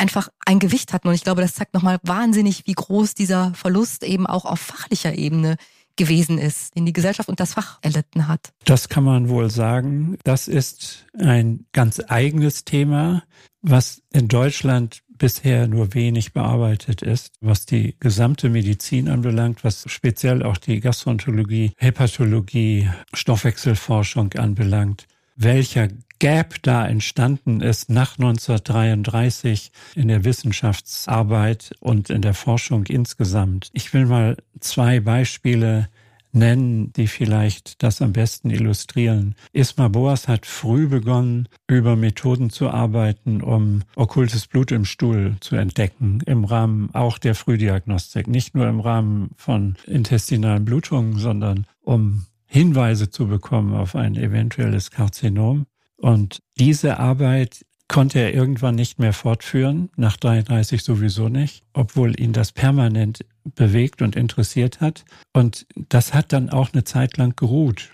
einfach 0.00 0.28
ein 0.44 0.58
Gewicht 0.58 0.92
hatten. 0.92 1.08
Und 1.08 1.14
ich 1.14 1.22
glaube, 1.22 1.42
das 1.42 1.54
zeigt 1.54 1.74
nochmal 1.74 1.98
wahnsinnig, 2.02 2.66
wie 2.66 2.72
groß 2.72 3.14
dieser 3.14 3.54
Verlust 3.54 4.02
eben 4.02 4.26
auch 4.26 4.44
auf 4.44 4.58
fachlicher 4.58 5.14
Ebene 5.14 5.56
gewesen 5.96 6.38
ist, 6.38 6.74
den 6.76 6.86
die 6.86 6.92
Gesellschaft 6.92 7.28
und 7.28 7.40
das 7.40 7.54
Fach 7.54 7.78
erlitten 7.82 8.26
hat. 8.26 8.52
Das 8.64 8.88
kann 8.88 9.04
man 9.04 9.28
wohl 9.28 9.50
sagen. 9.50 10.16
Das 10.24 10.48
ist 10.48 11.06
ein 11.18 11.66
ganz 11.72 12.00
eigenes 12.08 12.64
Thema, 12.64 13.22
was 13.60 14.02
in 14.10 14.28
Deutschland 14.28 15.02
bisher 15.08 15.68
nur 15.68 15.92
wenig 15.92 16.32
bearbeitet 16.32 17.02
ist, 17.02 17.34
was 17.42 17.66
die 17.66 17.94
gesamte 18.00 18.48
Medizin 18.48 19.10
anbelangt, 19.10 19.62
was 19.62 19.84
speziell 19.88 20.42
auch 20.42 20.56
die 20.56 20.80
Gastroenterologie, 20.80 21.72
Hepatologie, 21.76 22.88
Stoffwechselforschung 23.12 24.32
anbelangt. 24.32 25.06
Welcher 25.42 25.88
Gap 26.18 26.56
da 26.60 26.86
entstanden 26.86 27.62
ist 27.62 27.88
nach 27.88 28.18
1933 28.18 29.72
in 29.94 30.08
der 30.08 30.22
Wissenschaftsarbeit 30.26 31.72
und 31.80 32.10
in 32.10 32.20
der 32.20 32.34
Forschung 32.34 32.84
insgesamt. 32.84 33.70
Ich 33.72 33.94
will 33.94 34.04
mal 34.04 34.36
zwei 34.60 35.00
Beispiele 35.00 35.88
nennen, 36.32 36.92
die 36.92 37.06
vielleicht 37.06 37.82
das 37.82 38.02
am 38.02 38.12
besten 38.12 38.50
illustrieren. 38.50 39.34
Isma 39.54 39.88
Boas 39.88 40.28
hat 40.28 40.44
früh 40.44 40.86
begonnen, 40.88 41.48
über 41.66 41.96
Methoden 41.96 42.50
zu 42.50 42.68
arbeiten, 42.68 43.40
um 43.40 43.82
okkultes 43.96 44.46
Blut 44.46 44.72
im 44.72 44.84
Stuhl 44.84 45.36
zu 45.40 45.56
entdecken, 45.56 46.20
im 46.26 46.44
Rahmen 46.44 46.90
auch 46.92 47.16
der 47.16 47.34
Frühdiagnostik, 47.34 48.28
nicht 48.28 48.54
nur 48.54 48.68
im 48.68 48.80
Rahmen 48.80 49.30
von 49.36 49.76
intestinalen 49.86 50.66
Blutungen, 50.66 51.16
sondern 51.16 51.66
um 51.80 52.26
Hinweise 52.52 53.10
zu 53.10 53.28
bekommen 53.28 53.74
auf 53.74 53.94
ein 53.94 54.16
eventuelles 54.16 54.90
Karzinom. 54.90 55.66
Und 55.96 56.42
diese 56.58 56.98
Arbeit 56.98 57.64
konnte 57.86 58.18
er 58.18 58.34
irgendwann 58.34 58.74
nicht 58.74 58.98
mehr 58.98 59.12
fortführen, 59.12 59.88
nach 59.96 60.16
33 60.16 60.82
sowieso 60.82 61.28
nicht, 61.28 61.62
obwohl 61.74 62.18
ihn 62.20 62.32
das 62.32 62.50
permanent 62.50 63.24
bewegt 63.44 64.02
und 64.02 64.16
interessiert 64.16 64.80
hat. 64.80 65.04
Und 65.32 65.64
das 65.76 66.12
hat 66.12 66.32
dann 66.32 66.50
auch 66.50 66.72
eine 66.72 66.82
Zeit 66.82 67.18
lang 67.18 67.36
geruht. 67.36 67.90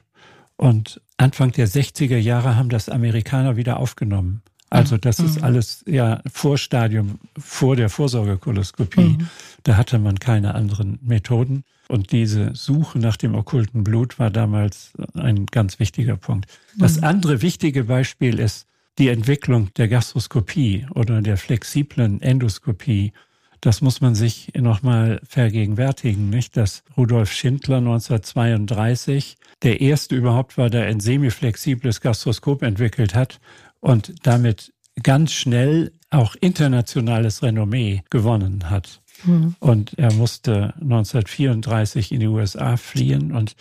Und 0.57 1.03
Anfang 1.19 1.53
der 1.53 1.69
60er 1.69 2.17
Jahre 2.17 2.57
haben 2.57 2.71
das 2.71 2.89
Amerikaner 2.89 3.57
wieder 3.57 3.79
aufgenommen. 3.79 4.41
Also 4.71 4.97
das 4.97 5.19
mhm. 5.19 5.27
ist 5.27 5.43
alles 5.43 5.85
ja 5.87 6.21
Vorstadium 6.31 7.19
vor 7.39 7.77
der 7.77 7.89
Vorsorgekoloskopie. 7.89 9.17
Mhm. 9.19 9.29
Da 9.63 9.77
hatte 9.77 9.99
man 9.99 10.19
keine 10.19 10.55
anderen 10.55 10.99
Methoden. 11.03 11.65
Und 11.89 12.11
diese 12.11 12.55
Suche 12.55 12.99
nach 12.99 13.17
dem 13.17 13.35
okkulten 13.35 13.85
Blut 13.85 14.19
war 14.19 14.31
damals 14.31 14.93
ein 15.15 15.47
ganz 15.47 15.79
wichtiger 15.79 16.17
Punkt. 16.17 16.47
Das 16.77 16.99
mhm. 16.99 17.05
andere 17.05 17.43
wichtige 17.43 17.85
Beispiel 17.85 18.41
ist 18.41 18.67
die 18.99 19.09
Entwicklung 19.09 19.73
der 19.75 19.89
Gastroskopie 19.89 20.87
oder 20.95 21.23
der 21.23 21.37
flexiblen 21.37 22.21
Endoskopie 22.23 23.13
das 23.61 23.81
muss 23.81 24.01
man 24.01 24.15
sich 24.15 24.53
nochmal 24.55 25.21
vergegenwärtigen, 25.25 26.31
nicht? 26.31 26.57
Dass 26.57 26.85
Rudolf 26.97 27.33
Schindler 27.33 27.79
1932 27.79 29.37
der 29.63 29.81
erste 29.81 30.15
überhaupt 30.15 30.57
war, 30.59 30.71
der 30.71 30.87
ein 30.87 31.01
semiflexibles 31.01 32.01
Gastroskop 32.01 32.63
entwickelt 32.63 33.15
hat 33.15 33.41
und 33.87 34.27
damit 34.27 34.73
ganz 35.05 35.33
schnell 35.33 35.93
auch 36.11 36.35
internationales 36.41 37.45
Renommee 37.45 38.03
gewonnen 38.11 38.69
hat. 38.69 39.01
Mhm. 39.25 39.55
Und 39.61 39.97
er 39.97 40.13
musste 40.13 40.75
1934 40.81 42.11
in 42.11 42.21
die 42.21 42.27
USA 42.27 42.77
fliehen 42.77 43.31
und 43.31 43.55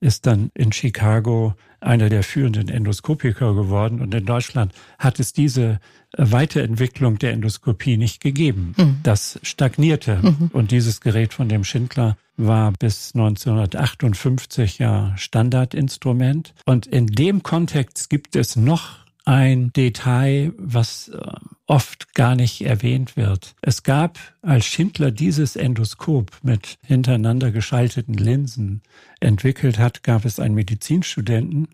ist 0.00 0.26
dann 0.26 0.50
in 0.54 0.72
Chicago 0.72 1.54
einer 1.80 2.08
der 2.08 2.22
führenden 2.22 2.70
Endoskopiker 2.70 3.54
geworden. 3.54 4.00
Und 4.00 4.14
in 4.14 4.24
Deutschland 4.24 4.72
hat 4.98 5.20
es 5.20 5.34
diese 5.34 5.78
Weiterentwicklung 6.16 7.18
der 7.18 7.32
Endoskopie 7.32 7.98
nicht 7.98 8.22
gegeben. 8.22 8.74
Mhm. 8.78 8.96
Das 9.02 9.38
stagnierte. 9.42 10.20
Mhm. 10.22 10.50
Und 10.54 10.70
dieses 10.70 11.02
Gerät 11.02 11.34
von 11.34 11.50
dem 11.50 11.64
Schindler 11.64 12.16
war 12.38 12.72
bis 12.72 13.14
1958 13.14 14.78
ja 14.78 15.14
Standardinstrument. 15.18 16.54
Und 16.64 16.86
in 16.86 17.08
dem 17.08 17.42
Kontext 17.42 18.08
gibt 18.08 18.36
es 18.36 18.56
noch 18.56 19.05
ein 19.26 19.72
Detail, 19.72 20.52
was 20.56 21.08
äh, 21.08 21.18
oft 21.66 22.14
gar 22.14 22.36
nicht 22.36 22.64
erwähnt 22.64 23.16
wird. 23.16 23.54
Es 23.60 23.82
gab, 23.82 24.18
als 24.40 24.64
Schindler 24.64 25.10
dieses 25.10 25.56
Endoskop 25.56 26.30
mit 26.42 26.78
hintereinander 26.84 27.50
geschalteten 27.50 28.14
Linsen 28.14 28.82
entwickelt 29.20 29.78
hat, 29.78 30.04
gab 30.04 30.24
es 30.24 30.38
einen 30.38 30.54
Medizinstudenten, 30.54 31.68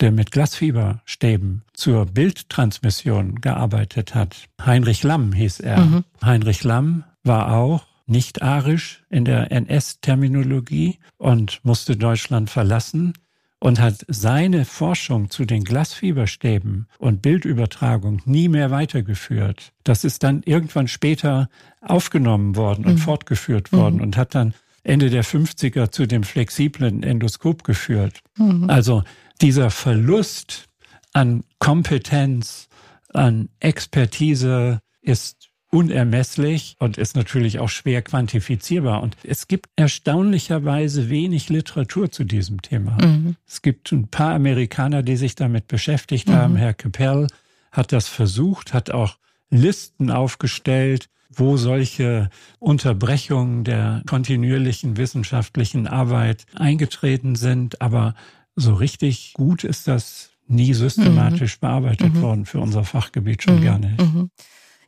der 0.00 0.12
mit 0.12 0.30
Glasfieberstäben 0.30 1.62
zur 1.72 2.04
Bildtransmission 2.06 3.40
gearbeitet 3.40 4.14
hat. 4.14 4.48
Heinrich 4.64 5.02
Lamm 5.02 5.32
hieß 5.32 5.60
er. 5.60 5.80
Mhm. 5.80 6.04
Heinrich 6.22 6.62
Lamm 6.62 7.04
war 7.24 7.52
auch 7.54 7.86
nicht 8.06 8.42
arisch 8.42 9.02
in 9.08 9.24
der 9.24 9.50
NS-Terminologie 9.50 10.98
und 11.16 11.60
musste 11.64 11.96
Deutschland 11.96 12.50
verlassen 12.50 13.14
und 13.60 13.80
hat 13.80 14.04
seine 14.06 14.64
Forschung 14.64 15.30
zu 15.30 15.44
den 15.44 15.64
Glasfieberstäben 15.64 16.86
und 16.98 17.22
Bildübertragung 17.22 18.22
nie 18.24 18.48
mehr 18.48 18.70
weitergeführt. 18.70 19.72
Das 19.84 20.04
ist 20.04 20.22
dann 20.22 20.42
irgendwann 20.44 20.88
später 20.88 21.48
aufgenommen 21.80 22.56
worden 22.56 22.84
und 22.84 22.94
mhm. 22.94 22.98
fortgeführt 22.98 23.72
worden 23.72 23.96
mhm. 23.96 24.02
und 24.02 24.16
hat 24.16 24.34
dann 24.34 24.54
Ende 24.84 25.10
der 25.10 25.24
50er 25.24 25.90
zu 25.90 26.06
dem 26.06 26.22
flexiblen 26.22 27.02
Endoskop 27.02 27.64
geführt. 27.64 28.20
Mhm. 28.36 28.70
Also 28.70 29.02
dieser 29.40 29.70
Verlust 29.70 30.66
an 31.12 31.42
Kompetenz, 31.58 32.68
an 33.12 33.48
Expertise 33.60 34.80
ist 35.00 35.47
unermesslich 35.70 36.76
und 36.78 36.96
ist 36.96 37.14
natürlich 37.14 37.58
auch 37.58 37.68
schwer 37.68 38.02
quantifizierbar. 38.02 39.02
Und 39.02 39.16
es 39.22 39.48
gibt 39.48 39.68
erstaunlicherweise 39.76 41.10
wenig 41.10 41.48
Literatur 41.48 42.10
zu 42.10 42.24
diesem 42.24 42.62
Thema. 42.62 42.96
Mhm. 43.04 43.36
Es 43.46 43.62
gibt 43.62 43.92
ein 43.92 44.08
paar 44.08 44.34
Amerikaner, 44.34 45.02
die 45.02 45.16
sich 45.16 45.34
damit 45.34 45.68
beschäftigt 45.68 46.28
mhm. 46.28 46.32
haben. 46.32 46.56
Herr 46.56 46.74
Capell 46.74 47.26
hat 47.70 47.92
das 47.92 48.08
versucht, 48.08 48.72
hat 48.72 48.90
auch 48.90 49.18
Listen 49.50 50.10
aufgestellt, 50.10 51.08
wo 51.30 51.56
solche 51.56 52.30
Unterbrechungen 52.58 53.64
der 53.64 54.02
kontinuierlichen 54.06 54.96
wissenschaftlichen 54.96 55.86
Arbeit 55.86 56.46
eingetreten 56.54 57.36
sind. 57.36 57.82
Aber 57.82 58.14
so 58.56 58.74
richtig 58.74 59.34
gut 59.34 59.64
ist 59.64 59.86
das 59.86 60.30
nie 60.46 60.72
systematisch 60.72 61.56
mhm. 61.56 61.60
bearbeitet 61.60 62.14
mhm. 62.14 62.22
worden 62.22 62.46
für 62.46 62.60
unser 62.60 62.84
Fachgebiet 62.84 63.42
schon 63.42 63.60
mhm. 63.60 63.64
gar 63.64 63.78
nicht. 63.78 64.00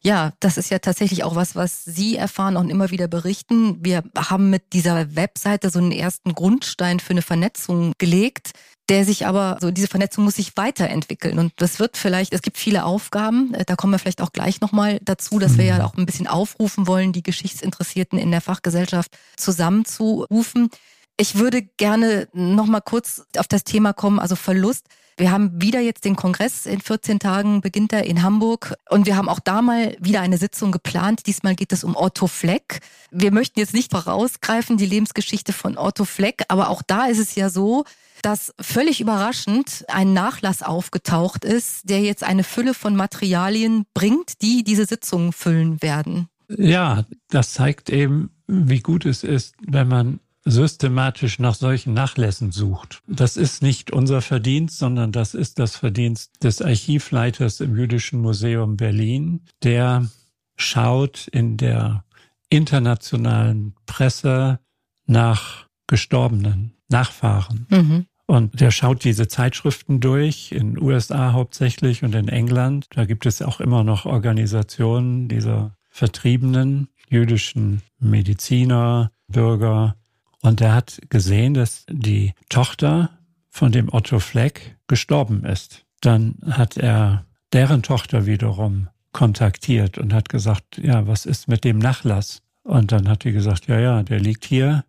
Ja, 0.02 0.32
das 0.40 0.56
ist 0.56 0.70
ja 0.70 0.78
tatsächlich 0.78 1.24
auch 1.24 1.34
was, 1.34 1.56
was 1.56 1.84
Sie 1.84 2.16
erfahren 2.16 2.56
und 2.56 2.70
immer 2.70 2.90
wieder 2.90 3.06
berichten. 3.06 3.76
Wir 3.84 4.02
haben 4.16 4.48
mit 4.48 4.72
dieser 4.72 5.14
Webseite 5.14 5.68
so 5.68 5.78
einen 5.78 5.92
ersten 5.92 6.34
Grundstein 6.34 7.00
für 7.00 7.10
eine 7.10 7.20
Vernetzung 7.20 7.92
gelegt, 7.98 8.52
der 8.88 9.04
sich 9.04 9.26
aber, 9.26 9.58
so 9.60 9.70
diese 9.70 9.88
Vernetzung 9.88 10.24
muss 10.24 10.36
sich 10.36 10.56
weiterentwickeln. 10.56 11.38
Und 11.38 11.52
das 11.56 11.78
wird 11.78 11.98
vielleicht, 11.98 12.32
es 12.32 12.40
gibt 12.40 12.56
viele 12.56 12.84
Aufgaben, 12.84 13.52
äh, 13.52 13.64
da 13.66 13.76
kommen 13.76 13.92
wir 13.92 13.98
vielleicht 13.98 14.22
auch 14.22 14.32
gleich 14.32 14.62
nochmal 14.62 15.00
dazu, 15.02 15.38
dass 15.38 15.58
wir 15.58 15.66
ja 15.66 15.76
mhm. 15.76 15.80
auch 15.82 15.96
ein 15.96 16.06
bisschen 16.06 16.26
aufrufen 16.26 16.86
wollen, 16.86 17.12
die 17.12 17.22
Geschichtsinteressierten 17.22 18.18
in 18.18 18.30
der 18.30 18.40
Fachgesellschaft 18.40 19.16
zusammenzurufen. 19.36 20.70
Ich 21.18 21.34
würde 21.36 21.60
gerne 21.62 22.26
nochmal 22.32 22.80
kurz 22.80 23.26
auf 23.36 23.46
das 23.46 23.64
Thema 23.64 23.92
kommen, 23.92 24.18
also 24.18 24.34
Verlust. 24.34 24.86
Wir 25.20 25.32
haben 25.32 25.60
wieder 25.60 25.80
jetzt 25.80 26.06
den 26.06 26.16
Kongress. 26.16 26.64
In 26.64 26.80
14 26.80 27.18
Tagen 27.18 27.60
beginnt 27.60 27.92
er 27.92 28.04
in 28.06 28.22
Hamburg. 28.22 28.74
Und 28.88 29.04
wir 29.04 29.18
haben 29.18 29.28
auch 29.28 29.38
da 29.38 29.60
mal 29.60 29.94
wieder 30.00 30.22
eine 30.22 30.38
Sitzung 30.38 30.72
geplant. 30.72 31.26
Diesmal 31.26 31.54
geht 31.54 31.74
es 31.74 31.84
um 31.84 31.94
Otto 31.94 32.26
Fleck. 32.26 32.80
Wir 33.10 33.30
möchten 33.30 33.60
jetzt 33.60 33.74
nicht 33.74 33.90
vorausgreifen, 33.90 34.78
die 34.78 34.86
Lebensgeschichte 34.86 35.52
von 35.52 35.76
Otto 35.76 36.06
Fleck. 36.06 36.44
Aber 36.48 36.70
auch 36.70 36.80
da 36.80 37.04
ist 37.04 37.18
es 37.18 37.34
ja 37.34 37.50
so, 37.50 37.84
dass 38.22 38.54
völlig 38.58 39.02
überraschend 39.02 39.84
ein 39.88 40.14
Nachlass 40.14 40.62
aufgetaucht 40.62 41.44
ist, 41.44 41.90
der 41.90 42.00
jetzt 42.00 42.24
eine 42.24 42.42
Fülle 42.42 42.72
von 42.72 42.96
Materialien 42.96 43.84
bringt, 43.92 44.40
die 44.40 44.64
diese 44.64 44.86
Sitzung 44.86 45.34
füllen 45.34 45.82
werden. 45.82 46.28
Ja, 46.48 47.04
das 47.28 47.52
zeigt 47.52 47.90
eben, 47.90 48.30
wie 48.46 48.80
gut 48.80 49.04
es 49.04 49.22
ist, 49.22 49.54
wenn 49.68 49.86
man 49.86 50.20
systematisch 50.44 51.38
nach 51.38 51.54
solchen 51.54 51.92
Nachlässen 51.92 52.50
sucht. 52.50 53.02
Das 53.06 53.36
ist 53.36 53.62
nicht 53.62 53.92
unser 53.92 54.22
Verdienst, 54.22 54.78
sondern 54.78 55.12
das 55.12 55.34
ist 55.34 55.58
das 55.58 55.76
Verdienst 55.76 56.42
des 56.42 56.62
Archivleiters 56.62 57.60
im 57.60 57.76
Jüdischen 57.76 58.20
Museum 58.20 58.76
Berlin, 58.76 59.42
der 59.62 60.08
schaut 60.56 61.28
in 61.28 61.56
der 61.56 62.04
internationalen 62.48 63.74
Presse 63.86 64.60
nach 65.06 65.66
Gestorbenen, 65.86 66.72
Nachfahren. 66.88 67.66
Mhm. 67.70 68.06
Und 68.26 68.60
der 68.60 68.70
schaut 68.70 69.02
diese 69.02 69.26
Zeitschriften 69.26 69.98
durch, 69.98 70.52
in 70.52 70.78
USA 70.80 71.32
hauptsächlich 71.32 72.04
und 72.04 72.14
in 72.14 72.28
England. 72.28 72.86
Da 72.90 73.04
gibt 73.04 73.26
es 73.26 73.42
auch 73.42 73.60
immer 73.60 73.82
noch 73.82 74.06
Organisationen 74.06 75.28
dieser 75.28 75.74
vertriebenen 75.88 76.88
jüdischen 77.08 77.82
Mediziner, 77.98 79.10
Bürger, 79.26 79.96
und 80.42 80.60
er 80.60 80.74
hat 80.74 81.00
gesehen, 81.10 81.54
dass 81.54 81.84
die 81.88 82.34
Tochter 82.48 83.10
von 83.48 83.72
dem 83.72 83.92
Otto 83.92 84.20
Fleck 84.20 84.76
gestorben 84.86 85.44
ist. 85.44 85.84
Dann 86.00 86.36
hat 86.50 86.76
er 86.76 87.26
deren 87.52 87.82
Tochter 87.82 88.26
wiederum 88.26 88.88
kontaktiert 89.12 89.98
und 89.98 90.14
hat 90.14 90.28
gesagt, 90.28 90.78
ja, 90.78 91.06
was 91.06 91.26
ist 91.26 91.48
mit 91.48 91.64
dem 91.64 91.78
Nachlass? 91.78 92.42
Und 92.62 92.92
dann 92.92 93.08
hat 93.08 93.24
die 93.24 93.32
gesagt, 93.32 93.66
ja, 93.66 93.78
ja, 93.78 94.02
der 94.02 94.20
liegt 94.20 94.44
hier 94.44 94.84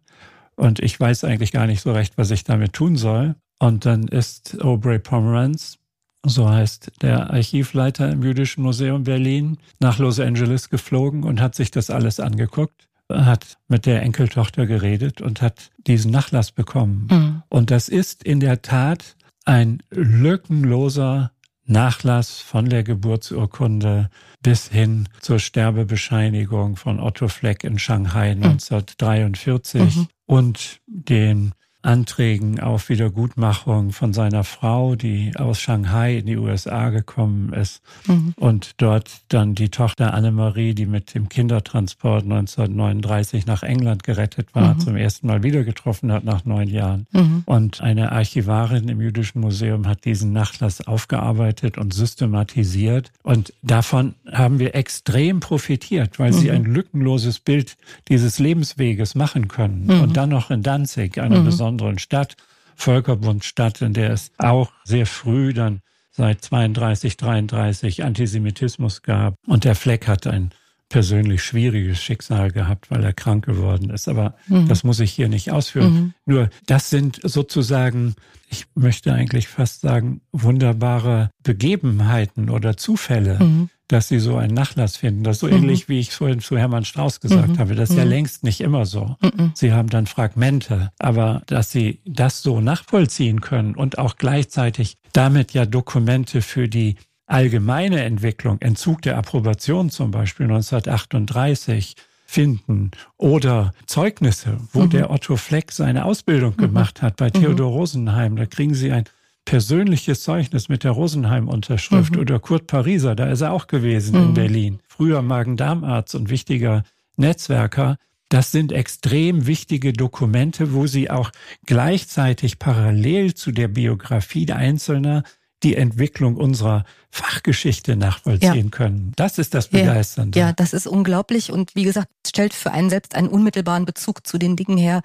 und 0.56 0.80
ich 0.80 1.00
weiß 1.00 1.24
eigentlich 1.24 1.52
gar 1.52 1.66
nicht 1.66 1.82
so 1.82 1.92
recht, 1.92 2.18
was 2.18 2.32
ich 2.32 2.44
damit 2.44 2.74
tun 2.74 2.96
soll. 2.96 3.36
Und 3.60 3.86
dann 3.86 4.08
ist 4.08 4.62
Aubrey 4.62 5.00
Pomeranz, 5.00 5.78
so 6.24 6.50
heißt 6.50 6.92
der 7.02 7.32
Archivleiter 7.32 8.12
im 8.12 8.24
Jüdischen 8.24 8.64
Museum 8.64 9.04
Berlin, 9.04 9.58
nach 9.80 9.98
Los 9.98 10.20
Angeles 10.20 10.70
geflogen 10.70 11.24
und 11.24 11.42
hat 11.42 11.56
sich 11.56 11.72
das 11.72 11.90
alles 11.90 12.20
angeguckt 12.20 12.88
hat 13.14 13.58
mit 13.68 13.86
der 13.86 14.02
Enkeltochter 14.02 14.66
geredet 14.66 15.22
und 15.22 15.42
hat 15.42 15.72
diesen 15.88 16.12
Nachlass 16.12 16.52
bekommen. 16.52 17.08
Mhm. 17.10 17.44
Und 17.50 17.72
das 17.72 17.90
ist 17.90 18.24
in 18.24 18.40
der 18.40 18.62
Tat 18.62 19.16
ein 19.46 19.82
lückenloser 19.90 21.32
Nachlass 21.66 22.40
von 22.40 22.70
der 22.70 22.84
Geburtsurkunde 22.84 24.10
bis 24.44 24.68
hin 24.68 25.08
zur 25.20 25.40
Sterbebescheinigung 25.40 26.76
von 26.76 27.00
Otto 27.00 27.28
Fleck 27.28 27.64
in 27.64 27.80
Shanghai 27.80 28.32
1943 28.32 29.96
mhm. 29.96 30.08
und 30.26 30.82
den 30.88 31.54
Anträgen 31.84 32.60
auf 32.60 32.90
Wiedergutmachung 32.90 33.92
von 33.92 34.14
seiner 34.14 34.44
Frau, 34.44 34.96
die 34.96 35.34
aus 35.36 35.60
Shanghai 35.60 36.18
in 36.18 36.28
die 36.28 36.38
USA 36.38 36.90
gekommen 36.90 37.54
ist 37.54 37.82
mhm. 38.08 38.34
und 38.38 38.74
dort 38.78 39.22
dann 39.30 39.56
die 39.56 39.70
Tochter 39.70 40.14
Annemarie, 40.14 40.76
die 40.76 40.86
mit 40.86 41.16
dem 41.16 41.28
Kindertransport 41.28 42.24
1939 42.24 43.48
nach 43.48 43.64
England 43.64 44.04
gerettet 44.04 44.54
war, 44.54 44.76
mhm. 44.76 44.80
zum 44.80 44.96
ersten 44.96 45.26
Mal 45.26 45.42
wieder 45.42 45.64
getroffen 45.64 46.12
hat 46.12 46.24
nach 46.24 46.46
neun 46.46 46.68
Jahren. 46.68 47.08
Mhm. 47.12 47.44
Und 47.46 47.82
eine 47.82 48.12
Archivarin 48.12 48.88
im 48.88 49.02
Jüdischen 49.02 49.42
Museum 49.42 49.88
hat 49.88 50.06
diesen 50.06 50.34
Nachlass 50.34 50.86
aufgearbeitet 50.86 51.80
und 51.80 51.94
systematisiert. 51.94 53.12
Und 53.24 53.54
davon 53.64 54.14
haben 54.32 54.60
wir 54.60 54.76
extrem 54.76 55.40
profitiert, 55.40 56.20
weil 56.20 56.32
sie 56.32 56.50
mhm. 56.50 56.56
ein 56.56 56.66
lückenloses 56.66 57.40
Bild 57.40 57.76
dieses 58.08 58.38
Lebensweges 58.38 59.16
machen 59.16 59.48
können. 59.48 59.86
Mhm. 59.86 60.02
Und 60.02 60.18
dann 60.18 60.30
noch 60.30 60.52
in 60.52 60.62
Danzig, 60.62 61.20
einer 61.20 61.40
mhm. 61.40 61.46
besonderen 61.46 61.71
besonderen 61.72 62.00
Stadt, 62.00 62.36
Völkerbundstadt, 62.76 63.82
in 63.82 63.94
der 63.94 64.12
es 64.12 64.32
auch 64.38 64.72
sehr 64.84 65.06
früh 65.06 65.54
dann 65.54 65.82
seit 66.10 66.44
32, 66.44 67.16
33 67.16 68.04
Antisemitismus 68.04 69.02
gab. 69.02 69.36
Und 69.48 69.64
der 69.64 69.76
Fleck 69.76 70.08
hat 70.08 70.28
ein 70.28 70.52
persönlich 70.90 71.42
schwieriges 71.42 72.02
Schicksal 72.02 72.52
gehabt, 72.52 72.92
weil 72.92 73.02
er 73.04 73.14
krank 73.14 73.46
geworden 73.46 73.92
ist. 73.92 74.10
Aber 74.10 74.36
mhm. 74.48 74.68
das 74.68 74.84
muss 74.84 75.00
ich 75.00 75.14
hier 75.14 75.30
nicht 75.30 75.52
ausführen. 75.52 75.94
Mhm. 75.94 76.14
Nur 76.26 76.50
das 76.66 76.90
sind 76.90 77.22
sozusagen, 77.24 78.16
ich 78.50 78.66
möchte 78.76 79.14
eigentlich 79.14 79.48
fast 79.48 79.82
sagen, 79.82 80.22
wunderbare 80.34 81.30
Begebenheiten 81.44 82.50
oder 82.50 82.76
Zufälle. 82.76 83.40
Mhm 83.40 83.70
dass 83.92 84.08
sie 84.08 84.20
so 84.20 84.38
einen 84.38 84.54
Nachlass 84.54 84.98
finden. 84.98 85.24
Das 85.24 85.38
ist 85.38 85.42
so 85.42 85.48
mhm. 85.48 85.54
ähnlich, 85.54 85.90
wie 85.90 86.00
ich 86.00 86.12
vorhin 86.12 86.40
zu 86.40 86.58
Hermann 86.58 86.86
Strauß 86.86 87.20
gesagt 87.20 87.50
mhm. 87.50 87.58
habe. 87.60 87.76
Das 87.76 87.90
ist 87.90 87.98
ja 87.98 88.06
mhm. 88.06 88.12
längst 88.12 88.44
nicht 88.44 88.62
immer 88.62 88.86
so. 88.86 89.18
Mhm. 89.22 89.52
Sie 89.54 89.74
haben 89.74 89.90
dann 89.90 90.08
Fragmente, 90.08 90.92
aber 91.00 91.42
dass 91.48 91.72
sie 91.72 92.00
das 92.06 92.42
so 92.42 92.62
nachvollziehen 92.62 93.42
können 93.42 93.76
und 93.76 93.98
auch 93.98 94.16
gleichzeitig 94.16 94.98
damit 95.14 95.54
ja 95.54 95.66
Dokumente 95.66 96.42
für 96.42 96.70
die 96.70 96.96
allgemeine 97.26 98.04
Entwicklung, 98.04 98.60
Entzug 98.62 99.02
der 99.02 99.18
Approbation 99.18 99.90
zum 99.90 100.12
Beispiel 100.12 100.46
1938, 100.46 101.96
finden 102.32 102.92
oder 103.18 103.74
Zeugnisse, 103.88 104.58
wo 104.72 104.84
mhm. 104.84 104.90
der 104.92 105.12
Otto 105.12 105.36
Fleck 105.36 105.74
seine 105.74 106.06
Ausbildung 106.06 106.54
mhm. 106.56 106.62
gemacht 106.62 107.02
hat 107.02 107.18
bei 107.18 107.30
Theodor 107.30 107.72
Rosenheim. 107.72 108.38
Da 108.38 108.46
kriegen 108.46 108.74
Sie 108.74 108.92
ein 108.92 109.04
persönliches 109.46 110.24
Zeugnis 110.24 110.70
mit 110.70 110.84
der 110.84 110.92
Rosenheim-Unterschrift 110.92 112.14
mhm. 112.16 112.22
oder 112.22 112.40
Kurt 112.40 112.68
Pariser, 112.68 113.16
da 113.16 113.30
ist 113.30 113.42
er 113.42 113.52
auch 113.54 113.68
gewesen 113.68 114.18
mhm. 114.18 114.28
in 114.28 114.34
Berlin. 114.34 114.80
Früher 114.88 115.22
Magen-Darm-Arzt 115.22 116.16
und 116.16 116.30
wichtiger 116.30 116.84
Netzwerker. 117.18 117.98
Das 118.30 118.52
sind 118.52 118.72
extrem 118.72 119.48
wichtige 119.48 119.92
Dokumente, 119.94 120.74
wo 120.74 120.88
sie 120.88 121.10
auch 121.10 121.32
gleichzeitig 121.66 122.60
parallel 122.60 123.34
zu 123.34 123.52
der 123.52 123.68
Biografie 123.68 124.46
der 124.46 124.56
Einzelner 124.56 125.24
die 125.64 125.76
Entwicklung 125.76 126.38
unserer 126.38 126.86
Fachgeschichte 127.12 127.96
nachvollziehen 127.96 128.66
ja. 128.66 128.70
können. 128.70 129.12
Das 129.16 129.38
ist 129.38 129.54
das 129.54 129.68
Begeisternde. 129.68 130.40
Ja, 130.40 130.48
ja, 130.48 130.54
das 130.54 130.74
ist 130.74 130.88
unglaublich 130.88 131.52
und 131.52 131.76
wie 131.76 131.84
gesagt, 131.84 132.08
stellt 132.26 132.54
für 132.54 132.72
einen 132.72 132.90
selbst 132.90 133.16
einen 133.16 133.28
unmittelbaren 133.28 133.86
Bezug 133.86 134.26
zu 134.26 134.38
den 134.38 134.56
Dingen 134.56 134.78
her, 134.78 135.02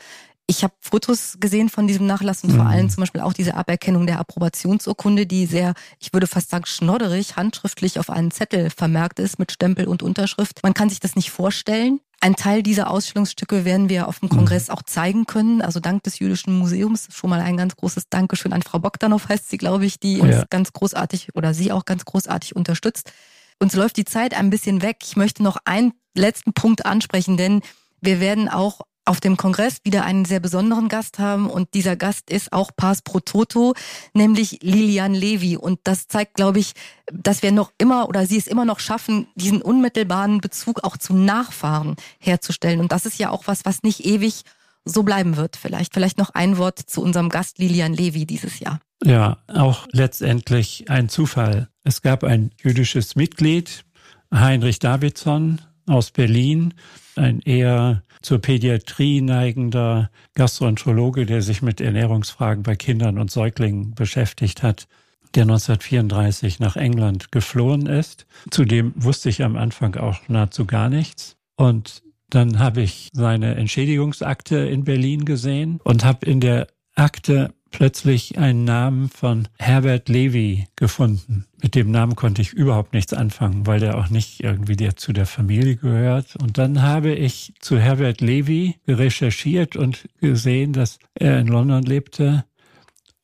ich 0.49 0.63
habe 0.63 0.75
Fotos 0.81 1.39
gesehen 1.41 1.69
von 1.69 1.89
diesem 1.89 2.07
Nachlass 2.07 2.45
und 2.45 2.53
mhm. 2.53 2.57
vor 2.57 2.67
allem 2.67 2.89
zum 2.89 3.03
Beispiel 3.03 3.21
auch 3.21 3.33
diese 3.33 3.55
Aberkennung 3.55 4.07
der 4.07 4.21
Approbationsurkunde, 4.21 5.27
die 5.27 5.47
sehr, 5.47 5.75
ich 5.99 6.13
würde 6.13 6.27
fast 6.27 6.51
sagen, 6.51 6.67
schnodderig, 6.67 7.37
handschriftlich 7.37 7.99
auf 7.99 8.11
einen 8.11 8.31
Zettel 8.31 8.71
vermerkt 8.71 9.19
ist 9.19 9.39
mit 9.39 9.51
Stempel 9.51 9.89
und 9.89 10.03
Unterschrift. 10.03 10.63
Man 10.63 10.75
kann 10.75 10.89
sich 10.89 11.01
das 11.01 11.17
nicht 11.17 11.31
vorstellen. 11.31 12.01
Ein 12.21 12.37
Teil 12.37 12.63
dieser 12.63 12.91
Ausstellungsstücke 12.91 13.65
werden 13.65 13.89
wir 13.89 14.09
auf 14.09 14.21
dem 14.21 14.29
Kongress 14.29 14.69
mhm. 14.69 14.75
auch 14.75 14.83
zeigen 14.83 15.27
können. 15.27 15.63
Also 15.63 15.81
dank 15.81 16.05
des 16.05 16.21
Jüdischen 16.21 16.57
Museums 16.57 17.09
schon 17.13 17.31
mal 17.31 17.41
ein 17.41 17.57
ganz 17.57 17.77
großes 17.77 18.09
Dankeschön 18.09 18.53
an 18.53 18.63
Frau 18.63 18.79
Bogdanov 18.79 19.29
heißt 19.29 19.51
sie, 19.51 19.59
glaube 19.59 19.85
ich, 19.85 19.99
die 19.99 20.21
uns 20.21 20.45
ganz 20.49 20.73
großartig 20.73 21.35
oder 21.35 21.55
sie 21.55 21.73
auch 21.73 21.85
ganz 21.85 22.05
großartig 22.05 22.55
unterstützt. 22.55 23.13
Uns 23.59 23.75
läuft 23.75 23.97
die 23.97 24.05
Zeit 24.05 24.35
ein 24.35 24.51
bisschen 24.51 24.81
weg. 24.83 24.99
Ich 25.03 25.17
möchte 25.17 25.43
noch 25.43 25.57
einen 25.65 25.93
letzten 26.15 26.53
Punkt 26.53 26.87
ansprechen, 26.87 27.37
denn 27.37 27.63
wir 28.01 28.21
werden 28.21 28.49
auch 28.49 28.81
auf 29.07 29.21
dem 29.21 29.37
Kongress 29.37 29.79
wieder 29.85 30.05
einen 30.05 30.25
sehr 30.25 30.41
besonderen 30.41 30.89
Gast 30.89 31.19
haben 31.19 31.49
und 31.49 31.75
dieser 31.75 31.97
Gast 31.97 32.31
ist 32.31 32.53
auch 32.53 32.71
Pars 32.77 33.03
pro 33.03 33.21
Toto, 33.21 33.75
nämlich 34.15 34.59
Lilian 34.63 35.15
Levi 35.15 35.57
und 35.57 35.81
das 35.85 36.09
zeigt, 36.09 36.35
glaube 36.35 36.59
ich, 36.59 36.73
dass 37.13 37.43
wir 37.43 37.53
noch 37.53 37.73
immer 37.79 38.09
oder 38.09 38.27
sie 38.27 38.37
es 38.37 38.47
immer 38.47 38.65
noch 38.65 38.81
schaffen, 38.81 39.29
diesen 39.35 39.63
unmittelbaren 39.63 40.41
Bezug 40.41 40.85
auch 40.85 40.97
zu 40.97 41.15
Nachfahren 41.15 41.97
herzustellen 42.19 42.81
und 42.81 42.93
das 42.93 43.07
ist 43.07 43.19
ja 43.19 43.31
auch 43.31 43.45
was, 43.47 43.65
was 43.65 43.83
nicht 43.83 44.05
ewig 44.05 44.43
so 44.87 45.03
bleiben 45.03 45.37
wird 45.37 45.57
vielleicht. 45.57 45.93
Vielleicht 45.93 46.17
noch 46.17 46.31
ein 46.31 46.59
Wort 46.59 46.79
zu 46.79 47.03
unserem 47.03 47.29
Gast 47.29 47.59
Lilian 47.59 47.93
Levi 47.93 48.25
dieses 48.25 48.61
Jahr. 48.61 48.81
Ja, 49.05 49.39
auch 49.49 49.87
letztendlich 49.91 50.89
ein 50.89 51.09
Zufall. 51.09 51.69
Es 51.85 52.01
gab 52.03 52.25
ein 52.25 52.53
jüdisches 52.63 53.17
Mitglied, 53.17 53.85
Heinrich 54.33 54.79
Davidson 54.79 55.61
aus 55.87 56.11
Berlin, 56.13 56.75
ein 57.19 57.41
eher 57.41 58.03
zur 58.23 58.39
Pädiatrie 58.39 59.21
neigender 59.21 60.11
Gastroenterologe, 60.35 61.27
der 61.27 61.43
sich 61.43 61.63
mit 61.63 61.81
Ernährungsfragen 61.81 62.63
bei 62.63 62.77
Kindern 62.77 63.19
und 63.19 63.31
Säuglingen 63.31 63.95
beschäftigt 63.95 64.63
hat, 64.63 64.87
der 65.35 65.43
1934 65.43 66.61
nach 66.61 66.77
England 66.77 67.31
geflohen 67.33 67.87
ist. 67.87 68.27
Zudem 68.51 68.93
wusste 68.97 69.29
ich 69.29 69.43
am 69.43 69.57
Anfang 69.57 69.97
auch 69.97 70.29
nahezu 70.29 70.67
gar 70.67 70.89
nichts. 70.89 71.37
Und 71.57 72.03
dann 72.31 72.59
habe 72.59 72.83
ich 72.83 73.11
seine 73.13 73.55
Entschädigungsakte 73.55 74.57
in 74.57 74.85
Berlin 74.85 75.25
gesehen 75.25 75.81
und 75.85 76.05
habe 76.05 76.27
in 76.27 76.41
der 76.41 76.67
Akte 76.95 77.53
plötzlich 77.77 78.39
einen 78.39 78.65
Namen 78.65 79.11
von 79.11 79.49
Herbert 79.59 80.09
Levy 80.09 80.65
gefunden. 80.77 81.45
Mit 81.63 81.75
dem 81.75 81.91
Namen 81.91 82.17
konnte 82.17 82.41
ich 82.41 82.55
überhaupt 82.55 82.95
nichts 82.95 83.13
anfangen, 83.13 83.67
weil 83.67 83.81
der 83.81 83.99
auch 83.99 84.09
nicht 84.09 84.43
irgendwie 84.43 84.77
der 84.77 84.97
zu 84.97 85.13
der 85.13 85.27
Familie 85.27 85.77
gehört. 85.77 86.37
Und 86.37 86.57
dann 86.57 86.81
habe 86.81 87.13
ich 87.13 87.53
zu 87.61 87.79
Herbert 87.79 88.23
Levy 88.23 88.77
recherchiert 88.89 89.77
und 89.77 90.09
gesehen, 90.23 90.73
dass 90.73 90.99
er 91.17 91.39
in 91.39 91.49
London 91.49 91.83
lebte 91.83 92.47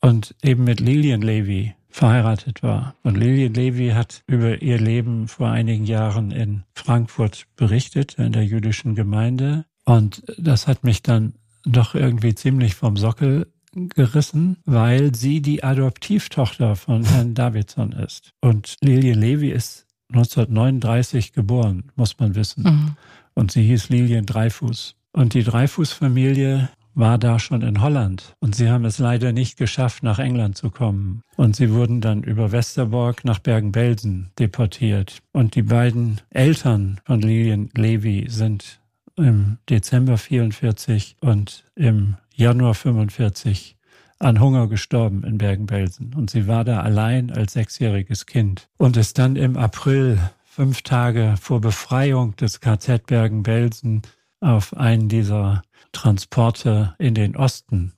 und 0.03 0.35
eben 0.43 0.65
mit 0.65 0.81
Lillian 0.81 1.23
Levy 1.23 1.73
verheiratet 1.89 2.63
war. 2.63 2.95
Und 3.03 3.17
Lillian 3.17 3.55
Levy 3.55 3.93
hat 3.93 4.23
über 4.27 4.61
ihr 4.61 4.79
Leben 4.79 5.29
vor 5.29 5.49
einigen 5.49 5.87
Jahren 5.87 6.31
in 6.31 6.65
Frankfurt 6.75 7.47
berichtet, 7.57 8.17
in 8.19 8.33
der 8.33 8.45
jüdischen 8.45 8.97
Gemeinde. 8.97 9.65
Und 9.87 10.23
das 10.37 10.67
hat 10.67 10.85
mich 10.85 11.03
dann 11.03 11.33
doch 11.65 11.95
irgendwie 11.95 12.35
ziemlich 12.35 12.75
vom 12.75 12.97
Sockel 12.97 13.52
gerissen, 13.75 14.57
weil 14.65 15.15
sie 15.15 15.41
die 15.41 15.65
Adoptivtochter 15.65 16.77
von 16.77 17.05
Herrn 17.05 17.35
Davidson 17.35 17.93
ist. 17.93 18.33
Und 18.41 18.77
Lilie 18.81 19.15
Levy 19.15 19.51
ist 19.51 19.87
1939 20.13 21.33
geboren, 21.33 21.91
muss 21.97 22.19
man 22.19 22.35
wissen. 22.35 22.65
Mhm. 22.65 22.97
Und 23.35 23.53
sie 23.53 23.63
hieß 23.63 23.89
Lilien 23.89 24.27
Dreifuß. 24.27 24.95
Und 25.13 25.35
die 25.35 25.43
Dreifuß-Familie 25.43 26.69
war 26.95 27.19
da 27.19 27.39
schon 27.39 27.63
in 27.63 27.81
Holland. 27.81 28.35
Und 28.41 28.55
sie 28.55 28.69
haben 28.69 28.85
es 28.85 28.99
leider 28.99 29.33
nicht 29.33 29.57
geschafft, 29.57 30.03
nach 30.03 30.19
England 30.19 30.57
zu 30.57 30.71
kommen. 30.71 31.23
Und 31.37 31.57
sie 31.57 31.73
wurden 31.73 32.01
dann 32.01 32.23
über 32.23 32.53
Westerbork 32.53 33.25
nach 33.25 33.39
Bergen-Belsen 33.39 34.31
deportiert. 34.39 35.21
Und 35.33 35.55
die 35.55 35.63
beiden 35.63 36.21
Eltern 36.31 37.01
von 37.05 37.21
Lilien 37.21 37.71
Levy 37.75 38.27
sind 38.29 38.82
im 39.23 39.59
Dezember 39.69 40.19
44 40.19 41.17
und 41.21 41.65
im 41.75 42.17
Januar 42.35 42.75
45 42.75 43.77
an 44.19 44.41
Hunger 44.41 44.69
gestorben 44.69 45.25
in 45.25 45.39
Bergen-Belsen. 45.39 46.15
Und 46.15 46.31
sie 46.31 46.47
war 46.47 46.65
da 46.65 46.81
allein 46.81 47.31
als 47.31 47.55
sechsjähriges 47.55 48.27
Kind 48.27 48.69
und 48.79 48.97
ist 48.97 49.19
dann 49.19 49.37
im 49.37 49.57
April, 49.57 50.19
fünf 50.45 50.83
Tage 50.83 51.35
vor 51.41 51.61
Befreiung 51.61 52.37
des 52.37 52.61
KZ 52.61 53.07
Bergen-Belsen, 53.07 54.03
auf 54.41 54.77
einen 54.77 55.09
dieser 55.09 55.63
Transporte 55.93 56.95
in 56.99 57.15
den 57.15 57.37
Osten, 57.37 57.93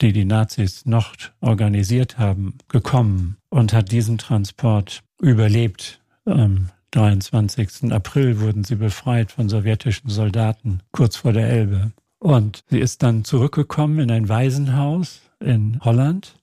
die 0.00 0.12
die 0.12 0.24
Nazis 0.24 0.86
noch 0.86 1.14
organisiert 1.40 2.18
haben, 2.18 2.58
gekommen 2.68 3.36
und 3.50 3.72
hat 3.72 3.90
diesen 3.90 4.16
Transport 4.16 5.02
überlebt. 5.20 6.00
Am 6.24 6.70
23. 6.92 7.92
April 7.92 8.40
wurden 8.40 8.64
sie 8.64 8.76
befreit 8.76 9.32
von 9.32 9.48
sowjetischen 9.48 10.10
Soldaten 10.10 10.80
kurz 10.92 11.16
vor 11.16 11.32
der 11.32 11.48
Elbe. 11.48 11.92
Und 12.18 12.64
sie 12.68 12.80
ist 12.80 13.02
dann 13.02 13.24
zurückgekommen 13.24 14.00
in 14.00 14.10
ein 14.10 14.28
Waisenhaus 14.28 15.20
in 15.40 15.78
Holland. 15.84 16.34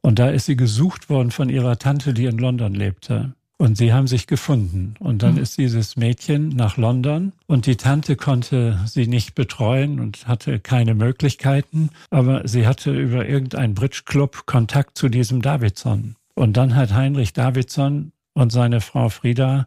Und 0.00 0.18
da 0.18 0.28
ist 0.28 0.46
sie 0.46 0.56
gesucht 0.56 1.08
worden 1.08 1.30
von 1.30 1.48
ihrer 1.48 1.78
Tante, 1.78 2.12
die 2.12 2.26
in 2.26 2.38
London 2.38 2.74
lebte. 2.74 3.34
Und 3.56 3.78
sie 3.78 3.92
haben 3.92 4.08
sich 4.08 4.26
gefunden. 4.26 4.94
Und 4.98 5.22
dann 5.22 5.34
mhm. 5.34 5.42
ist 5.42 5.56
dieses 5.56 5.96
Mädchen 5.96 6.48
nach 6.48 6.76
London 6.76 7.32
und 7.46 7.66
die 7.66 7.76
Tante 7.76 8.16
konnte 8.16 8.80
sie 8.86 9.06
nicht 9.06 9.36
betreuen 9.36 10.00
und 10.00 10.26
hatte 10.26 10.58
keine 10.58 10.94
Möglichkeiten. 10.94 11.90
Aber 12.10 12.46
sie 12.48 12.66
hatte 12.66 12.92
über 12.92 13.28
irgendeinen 13.28 13.74
Bridge 13.74 14.02
Club 14.04 14.46
Kontakt 14.46 14.98
zu 14.98 15.08
diesem 15.08 15.42
Davidson. 15.42 16.16
Und 16.34 16.56
dann 16.56 16.74
hat 16.74 16.92
Heinrich 16.92 17.34
Davidson 17.34 18.10
und 18.34 18.52
seine 18.52 18.80
Frau 18.80 19.08
Frieda 19.08 19.66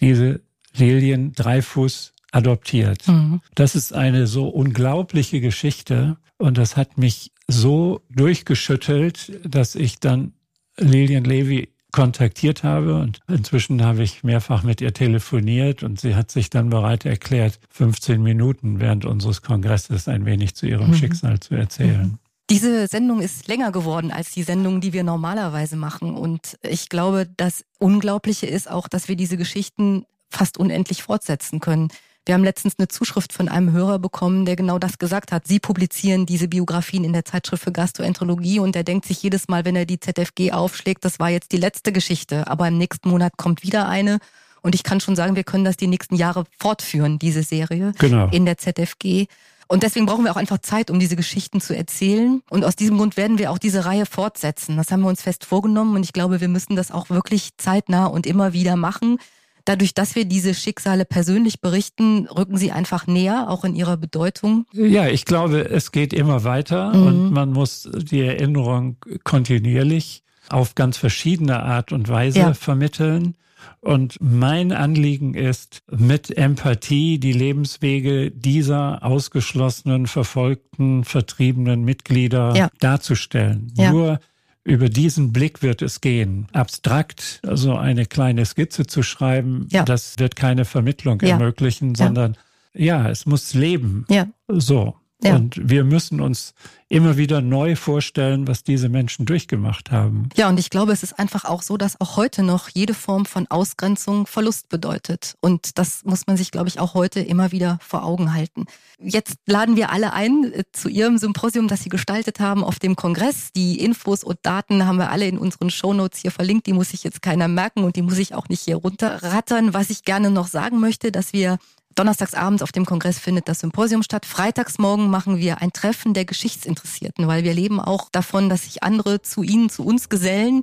diese 0.00 0.40
Lilien 0.74 1.32
Dreifuß 1.32 2.14
adoptiert. 2.32 3.06
Mhm. 3.08 3.40
Das 3.54 3.74
ist 3.74 3.92
eine 3.92 4.26
so 4.26 4.48
unglaubliche 4.48 5.40
Geschichte 5.40 6.16
und 6.38 6.58
das 6.58 6.76
hat 6.76 6.98
mich 6.98 7.32
so 7.46 8.00
durchgeschüttelt, 8.10 9.40
dass 9.44 9.74
ich 9.74 10.00
dann 10.00 10.32
Lilian 10.78 11.24
Levy 11.24 11.68
kontaktiert 11.92 12.64
habe 12.64 12.98
und 12.98 13.20
inzwischen 13.28 13.84
habe 13.84 14.02
ich 14.02 14.24
mehrfach 14.24 14.62
mit 14.62 14.80
ihr 14.80 14.94
telefoniert 14.94 15.82
und 15.82 16.00
sie 16.00 16.14
hat 16.14 16.30
sich 16.30 16.48
dann 16.48 16.70
bereit 16.70 17.04
erklärt, 17.04 17.60
15 17.68 18.22
Minuten 18.22 18.80
während 18.80 19.04
unseres 19.04 19.42
Kongresses 19.42 20.08
ein 20.08 20.24
wenig 20.24 20.54
zu 20.54 20.66
ihrem 20.66 20.88
mhm. 20.88 20.94
Schicksal 20.94 21.38
zu 21.40 21.54
erzählen. 21.54 22.18
Diese 22.52 22.86
Sendung 22.86 23.22
ist 23.22 23.48
länger 23.48 23.72
geworden 23.72 24.10
als 24.12 24.30
die 24.32 24.42
Sendung, 24.42 24.82
die 24.82 24.92
wir 24.92 25.04
normalerweise 25.04 25.76
machen. 25.76 26.14
Und 26.14 26.58
ich 26.62 26.90
glaube, 26.90 27.26
das 27.36 27.64
Unglaubliche 27.78 28.46
ist 28.46 28.70
auch, 28.70 28.88
dass 28.88 29.08
wir 29.08 29.16
diese 29.16 29.38
Geschichten 29.38 30.04
fast 30.28 30.58
unendlich 30.58 31.02
fortsetzen 31.02 31.60
können. 31.60 31.88
Wir 32.26 32.34
haben 32.34 32.44
letztens 32.44 32.74
eine 32.78 32.88
Zuschrift 32.88 33.32
von 33.32 33.48
einem 33.48 33.72
Hörer 33.72 33.98
bekommen, 33.98 34.44
der 34.44 34.54
genau 34.54 34.78
das 34.78 34.98
gesagt 34.98 35.32
hat. 35.32 35.48
Sie 35.48 35.60
publizieren 35.60 36.26
diese 36.26 36.46
Biografien 36.46 37.04
in 37.04 37.14
der 37.14 37.24
Zeitschrift 37.24 37.64
für 37.64 37.72
Gastroenterologie 37.72 38.60
und 38.60 38.76
er 38.76 38.84
denkt 38.84 39.06
sich 39.06 39.22
jedes 39.22 39.48
Mal, 39.48 39.64
wenn 39.64 39.74
er 39.74 39.86
die 39.86 39.98
ZFG 39.98 40.52
aufschlägt, 40.52 41.06
das 41.06 41.18
war 41.18 41.30
jetzt 41.30 41.52
die 41.52 41.56
letzte 41.56 41.90
Geschichte, 41.90 42.46
aber 42.46 42.68
im 42.68 42.78
nächsten 42.78 43.08
Monat 43.08 43.38
kommt 43.38 43.62
wieder 43.62 43.88
eine 43.88 44.18
Und 44.60 44.76
ich 44.76 44.84
kann 44.84 45.00
schon 45.00 45.16
sagen, 45.16 45.34
wir 45.34 45.42
können 45.42 45.64
das 45.64 45.76
die 45.76 45.88
nächsten 45.88 46.14
Jahre 46.14 46.44
fortführen, 46.60 47.18
diese 47.18 47.42
Serie 47.42 47.92
genau. 47.98 48.28
in 48.30 48.44
der 48.44 48.58
ZFG. 48.58 49.26
Und 49.72 49.82
deswegen 49.84 50.04
brauchen 50.04 50.24
wir 50.24 50.32
auch 50.32 50.36
einfach 50.36 50.58
Zeit, 50.58 50.90
um 50.90 51.00
diese 51.00 51.16
Geschichten 51.16 51.62
zu 51.62 51.74
erzählen. 51.74 52.42
Und 52.50 52.62
aus 52.62 52.76
diesem 52.76 52.98
Grund 52.98 53.16
werden 53.16 53.38
wir 53.38 53.50
auch 53.50 53.56
diese 53.56 53.86
Reihe 53.86 54.04
fortsetzen. 54.04 54.76
Das 54.76 54.92
haben 54.92 55.00
wir 55.00 55.08
uns 55.08 55.22
fest 55.22 55.46
vorgenommen 55.46 55.96
und 55.96 56.04
ich 56.04 56.12
glaube, 56.12 56.42
wir 56.42 56.48
müssen 56.48 56.76
das 56.76 56.90
auch 56.90 57.08
wirklich 57.08 57.56
zeitnah 57.56 58.04
und 58.04 58.26
immer 58.26 58.52
wieder 58.52 58.76
machen. 58.76 59.16
Dadurch, 59.64 59.94
dass 59.94 60.14
wir 60.14 60.26
diese 60.26 60.52
Schicksale 60.52 61.06
persönlich 61.06 61.62
berichten, 61.62 62.26
rücken 62.26 62.58
sie 62.58 62.70
einfach 62.70 63.06
näher, 63.06 63.48
auch 63.48 63.64
in 63.64 63.74
ihrer 63.74 63.96
Bedeutung. 63.96 64.66
Ja, 64.74 65.06
ich 65.06 65.24
glaube, 65.24 65.70
es 65.70 65.90
geht 65.90 66.12
immer 66.12 66.44
weiter 66.44 66.92
mhm. 66.92 67.06
und 67.06 67.30
man 67.30 67.50
muss 67.50 67.88
die 67.94 68.20
Erinnerung 68.20 68.98
kontinuierlich 69.24 70.22
auf 70.50 70.74
ganz 70.74 70.98
verschiedene 70.98 71.62
Art 71.62 71.92
und 71.92 72.10
Weise 72.10 72.40
ja. 72.40 72.52
vermitteln. 72.52 73.38
Und 73.80 74.18
mein 74.20 74.72
Anliegen 74.72 75.34
ist, 75.34 75.82
mit 75.90 76.36
Empathie 76.36 77.18
die 77.18 77.32
Lebenswege 77.32 78.30
dieser 78.30 79.02
ausgeschlossenen, 79.02 80.06
verfolgten, 80.06 81.04
vertriebenen 81.04 81.84
Mitglieder 81.84 82.54
ja. 82.54 82.70
darzustellen. 82.80 83.72
Ja. 83.76 83.92
Nur 83.92 84.20
über 84.64 84.88
diesen 84.88 85.32
Blick 85.32 85.62
wird 85.62 85.82
es 85.82 86.00
gehen. 86.00 86.46
Abstrakt, 86.52 87.40
also 87.44 87.76
eine 87.76 88.06
kleine 88.06 88.44
Skizze 88.46 88.86
zu 88.86 89.02
schreiben, 89.02 89.66
ja. 89.70 89.84
das 89.84 90.18
wird 90.18 90.36
keine 90.36 90.64
Vermittlung 90.64 91.20
ermöglichen, 91.20 91.94
sondern 91.94 92.36
ja, 92.74 93.08
es 93.10 93.26
muss 93.26 93.54
leben. 93.54 94.06
Ja. 94.08 94.28
So. 94.48 94.96
Ja. 95.22 95.36
Und 95.36 95.56
wir 95.62 95.84
müssen 95.84 96.20
uns 96.20 96.54
immer 96.88 97.16
wieder 97.16 97.40
neu 97.40 97.74
vorstellen, 97.74 98.46
was 98.46 98.64
diese 98.64 98.88
Menschen 98.88 99.24
durchgemacht 99.24 99.90
haben. 99.90 100.28
Ja, 100.36 100.48
und 100.48 100.58
ich 100.58 100.68
glaube, 100.68 100.92
es 100.92 101.02
ist 101.02 101.18
einfach 101.18 101.44
auch 101.46 101.62
so, 101.62 101.78
dass 101.78 101.98
auch 102.00 102.16
heute 102.16 102.42
noch 102.42 102.68
jede 102.68 102.92
Form 102.92 103.24
von 103.24 103.46
Ausgrenzung 103.48 104.26
Verlust 104.26 104.68
bedeutet. 104.68 105.36
Und 105.40 105.78
das 105.78 106.04
muss 106.04 106.26
man 106.26 106.36
sich, 106.36 106.50
glaube 106.50 106.68
ich, 106.68 106.80
auch 106.80 106.92
heute 106.94 107.20
immer 107.20 107.50
wieder 107.50 107.78
vor 107.80 108.04
Augen 108.04 108.34
halten. 108.34 108.66
Jetzt 108.98 109.36
laden 109.46 109.76
wir 109.76 109.90
alle 109.90 110.12
ein 110.12 110.52
äh, 110.52 110.64
zu 110.72 110.88
Ihrem 110.88 111.16
Symposium, 111.16 111.66
das 111.66 111.82
Sie 111.82 111.88
gestaltet 111.88 112.40
haben 112.40 112.62
auf 112.62 112.78
dem 112.78 112.94
Kongress. 112.94 113.52
Die 113.52 113.80
Infos 113.80 114.22
und 114.22 114.38
Daten 114.42 114.86
haben 114.86 114.98
wir 114.98 115.10
alle 115.10 115.26
in 115.26 115.38
unseren 115.38 115.70
Shownotes 115.70 116.20
hier 116.20 116.30
verlinkt. 116.30 116.66
Die 116.66 116.74
muss 116.74 116.90
sich 116.90 117.04
jetzt 117.04 117.22
keiner 117.22 117.48
merken 117.48 117.84
und 117.84 117.96
die 117.96 118.02
muss 118.02 118.18
ich 118.18 118.34
auch 118.34 118.48
nicht 118.48 118.62
hier 118.62 118.76
runterrattern. 118.76 119.72
Was 119.72 119.88
ich 119.88 120.04
gerne 120.04 120.30
noch 120.30 120.46
sagen 120.46 120.78
möchte, 120.78 121.10
dass 121.10 121.32
wir 121.32 121.58
Donnerstagsabends 121.94 122.62
auf 122.62 122.72
dem 122.72 122.86
Kongress 122.86 123.18
findet 123.18 123.48
das 123.48 123.60
Symposium 123.60 124.02
statt. 124.02 124.26
Freitagsmorgen 124.26 125.10
machen 125.10 125.38
wir 125.38 125.60
ein 125.60 125.72
Treffen 125.72 126.14
der 126.14 126.24
Geschichtsinteressierten, 126.24 127.26
weil 127.26 127.44
wir 127.44 127.54
leben 127.54 127.80
auch 127.80 128.08
davon, 128.10 128.48
dass 128.48 128.64
sich 128.64 128.82
andere 128.82 129.22
zu 129.22 129.42
Ihnen, 129.42 129.68
zu 129.68 129.84
uns 129.84 130.08
gesellen, 130.08 130.62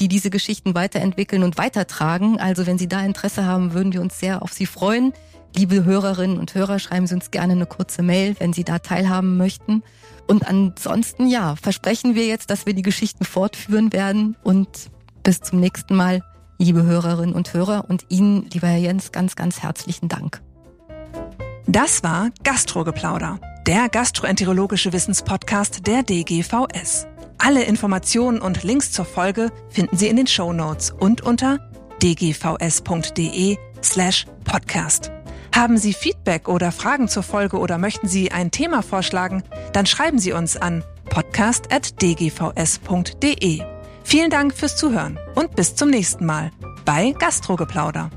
die 0.00 0.08
diese 0.08 0.30
Geschichten 0.30 0.74
weiterentwickeln 0.74 1.42
und 1.42 1.58
weitertragen. 1.58 2.38
Also 2.38 2.66
wenn 2.66 2.78
Sie 2.78 2.88
da 2.88 3.04
Interesse 3.04 3.44
haben, 3.44 3.72
würden 3.72 3.92
wir 3.92 4.00
uns 4.00 4.18
sehr 4.18 4.42
auf 4.42 4.52
Sie 4.52 4.66
freuen. 4.66 5.12
Liebe 5.56 5.84
Hörerinnen 5.84 6.38
und 6.38 6.54
Hörer, 6.54 6.78
schreiben 6.78 7.06
Sie 7.06 7.14
uns 7.14 7.30
gerne 7.30 7.54
eine 7.54 7.66
kurze 7.66 8.02
Mail, 8.02 8.36
wenn 8.38 8.52
Sie 8.52 8.64
da 8.64 8.78
teilhaben 8.78 9.36
möchten. 9.36 9.82
Und 10.26 10.46
ansonsten, 10.46 11.26
ja, 11.26 11.56
versprechen 11.56 12.14
wir 12.14 12.26
jetzt, 12.26 12.50
dass 12.50 12.66
wir 12.66 12.74
die 12.74 12.82
Geschichten 12.82 13.24
fortführen 13.24 13.92
werden 13.92 14.36
und 14.42 14.68
bis 15.22 15.40
zum 15.40 15.58
nächsten 15.58 15.96
Mal, 15.96 16.22
liebe 16.58 16.84
Hörerinnen 16.84 17.34
und 17.34 17.52
Hörer 17.54 17.86
und 17.88 18.04
Ihnen, 18.08 18.48
lieber 18.52 18.68
Herr 18.68 18.78
Jens, 18.78 19.10
ganz, 19.10 19.36
ganz 19.36 19.62
herzlichen 19.62 20.08
Dank. 20.08 20.42
Das 21.70 22.02
war 22.02 22.30
Gastrogeplauder, 22.44 23.38
der 23.66 23.90
gastroenterologische 23.90 24.94
Wissenspodcast 24.94 25.86
der 25.86 26.02
DGVS. 26.02 27.06
Alle 27.36 27.64
Informationen 27.64 28.40
und 28.40 28.62
Links 28.62 28.90
zur 28.90 29.04
Folge 29.04 29.52
finden 29.68 29.94
Sie 29.94 30.08
in 30.08 30.16
den 30.16 30.26
Show 30.26 30.54
Notes 30.54 30.90
und 30.90 31.20
unter 31.20 31.58
dgvs.de 32.02 33.58
slash 33.82 34.24
podcast. 34.44 35.12
Haben 35.54 35.76
Sie 35.76 35.92
Feedback 35.92 36.48
oder 36.48 36.72
Fragen 36.72 37.06
zur 37.06 37.22
Folge 37.22 37.58
oder 37.58 37.76
möchten 37.76 38.08
Sie 38.08 38.32
ein 38.32 38.50
Thema 38.50 38.82
vorschlagen, 38.82 39.42
dann 39.74 39.84
schreiben 39.84 40.18
Sie 40.18 40.32
uns 40.32 40.56
an 40.56 40.82
podcast.dgvs.de. 41.10 43.62
Vielen 44.04 44.30
Dank 44.30 44.54
fürs 44.54 44.78
Zuhören 44.78 45.18
und 45.34 45.54
bis 45.54 45.74
zum 45.74 45.90
nächsten 45.90 46.24
Mal 46.24 46.50
bei 46.86 47.12
Gastrogeplauder. 47.12 48.08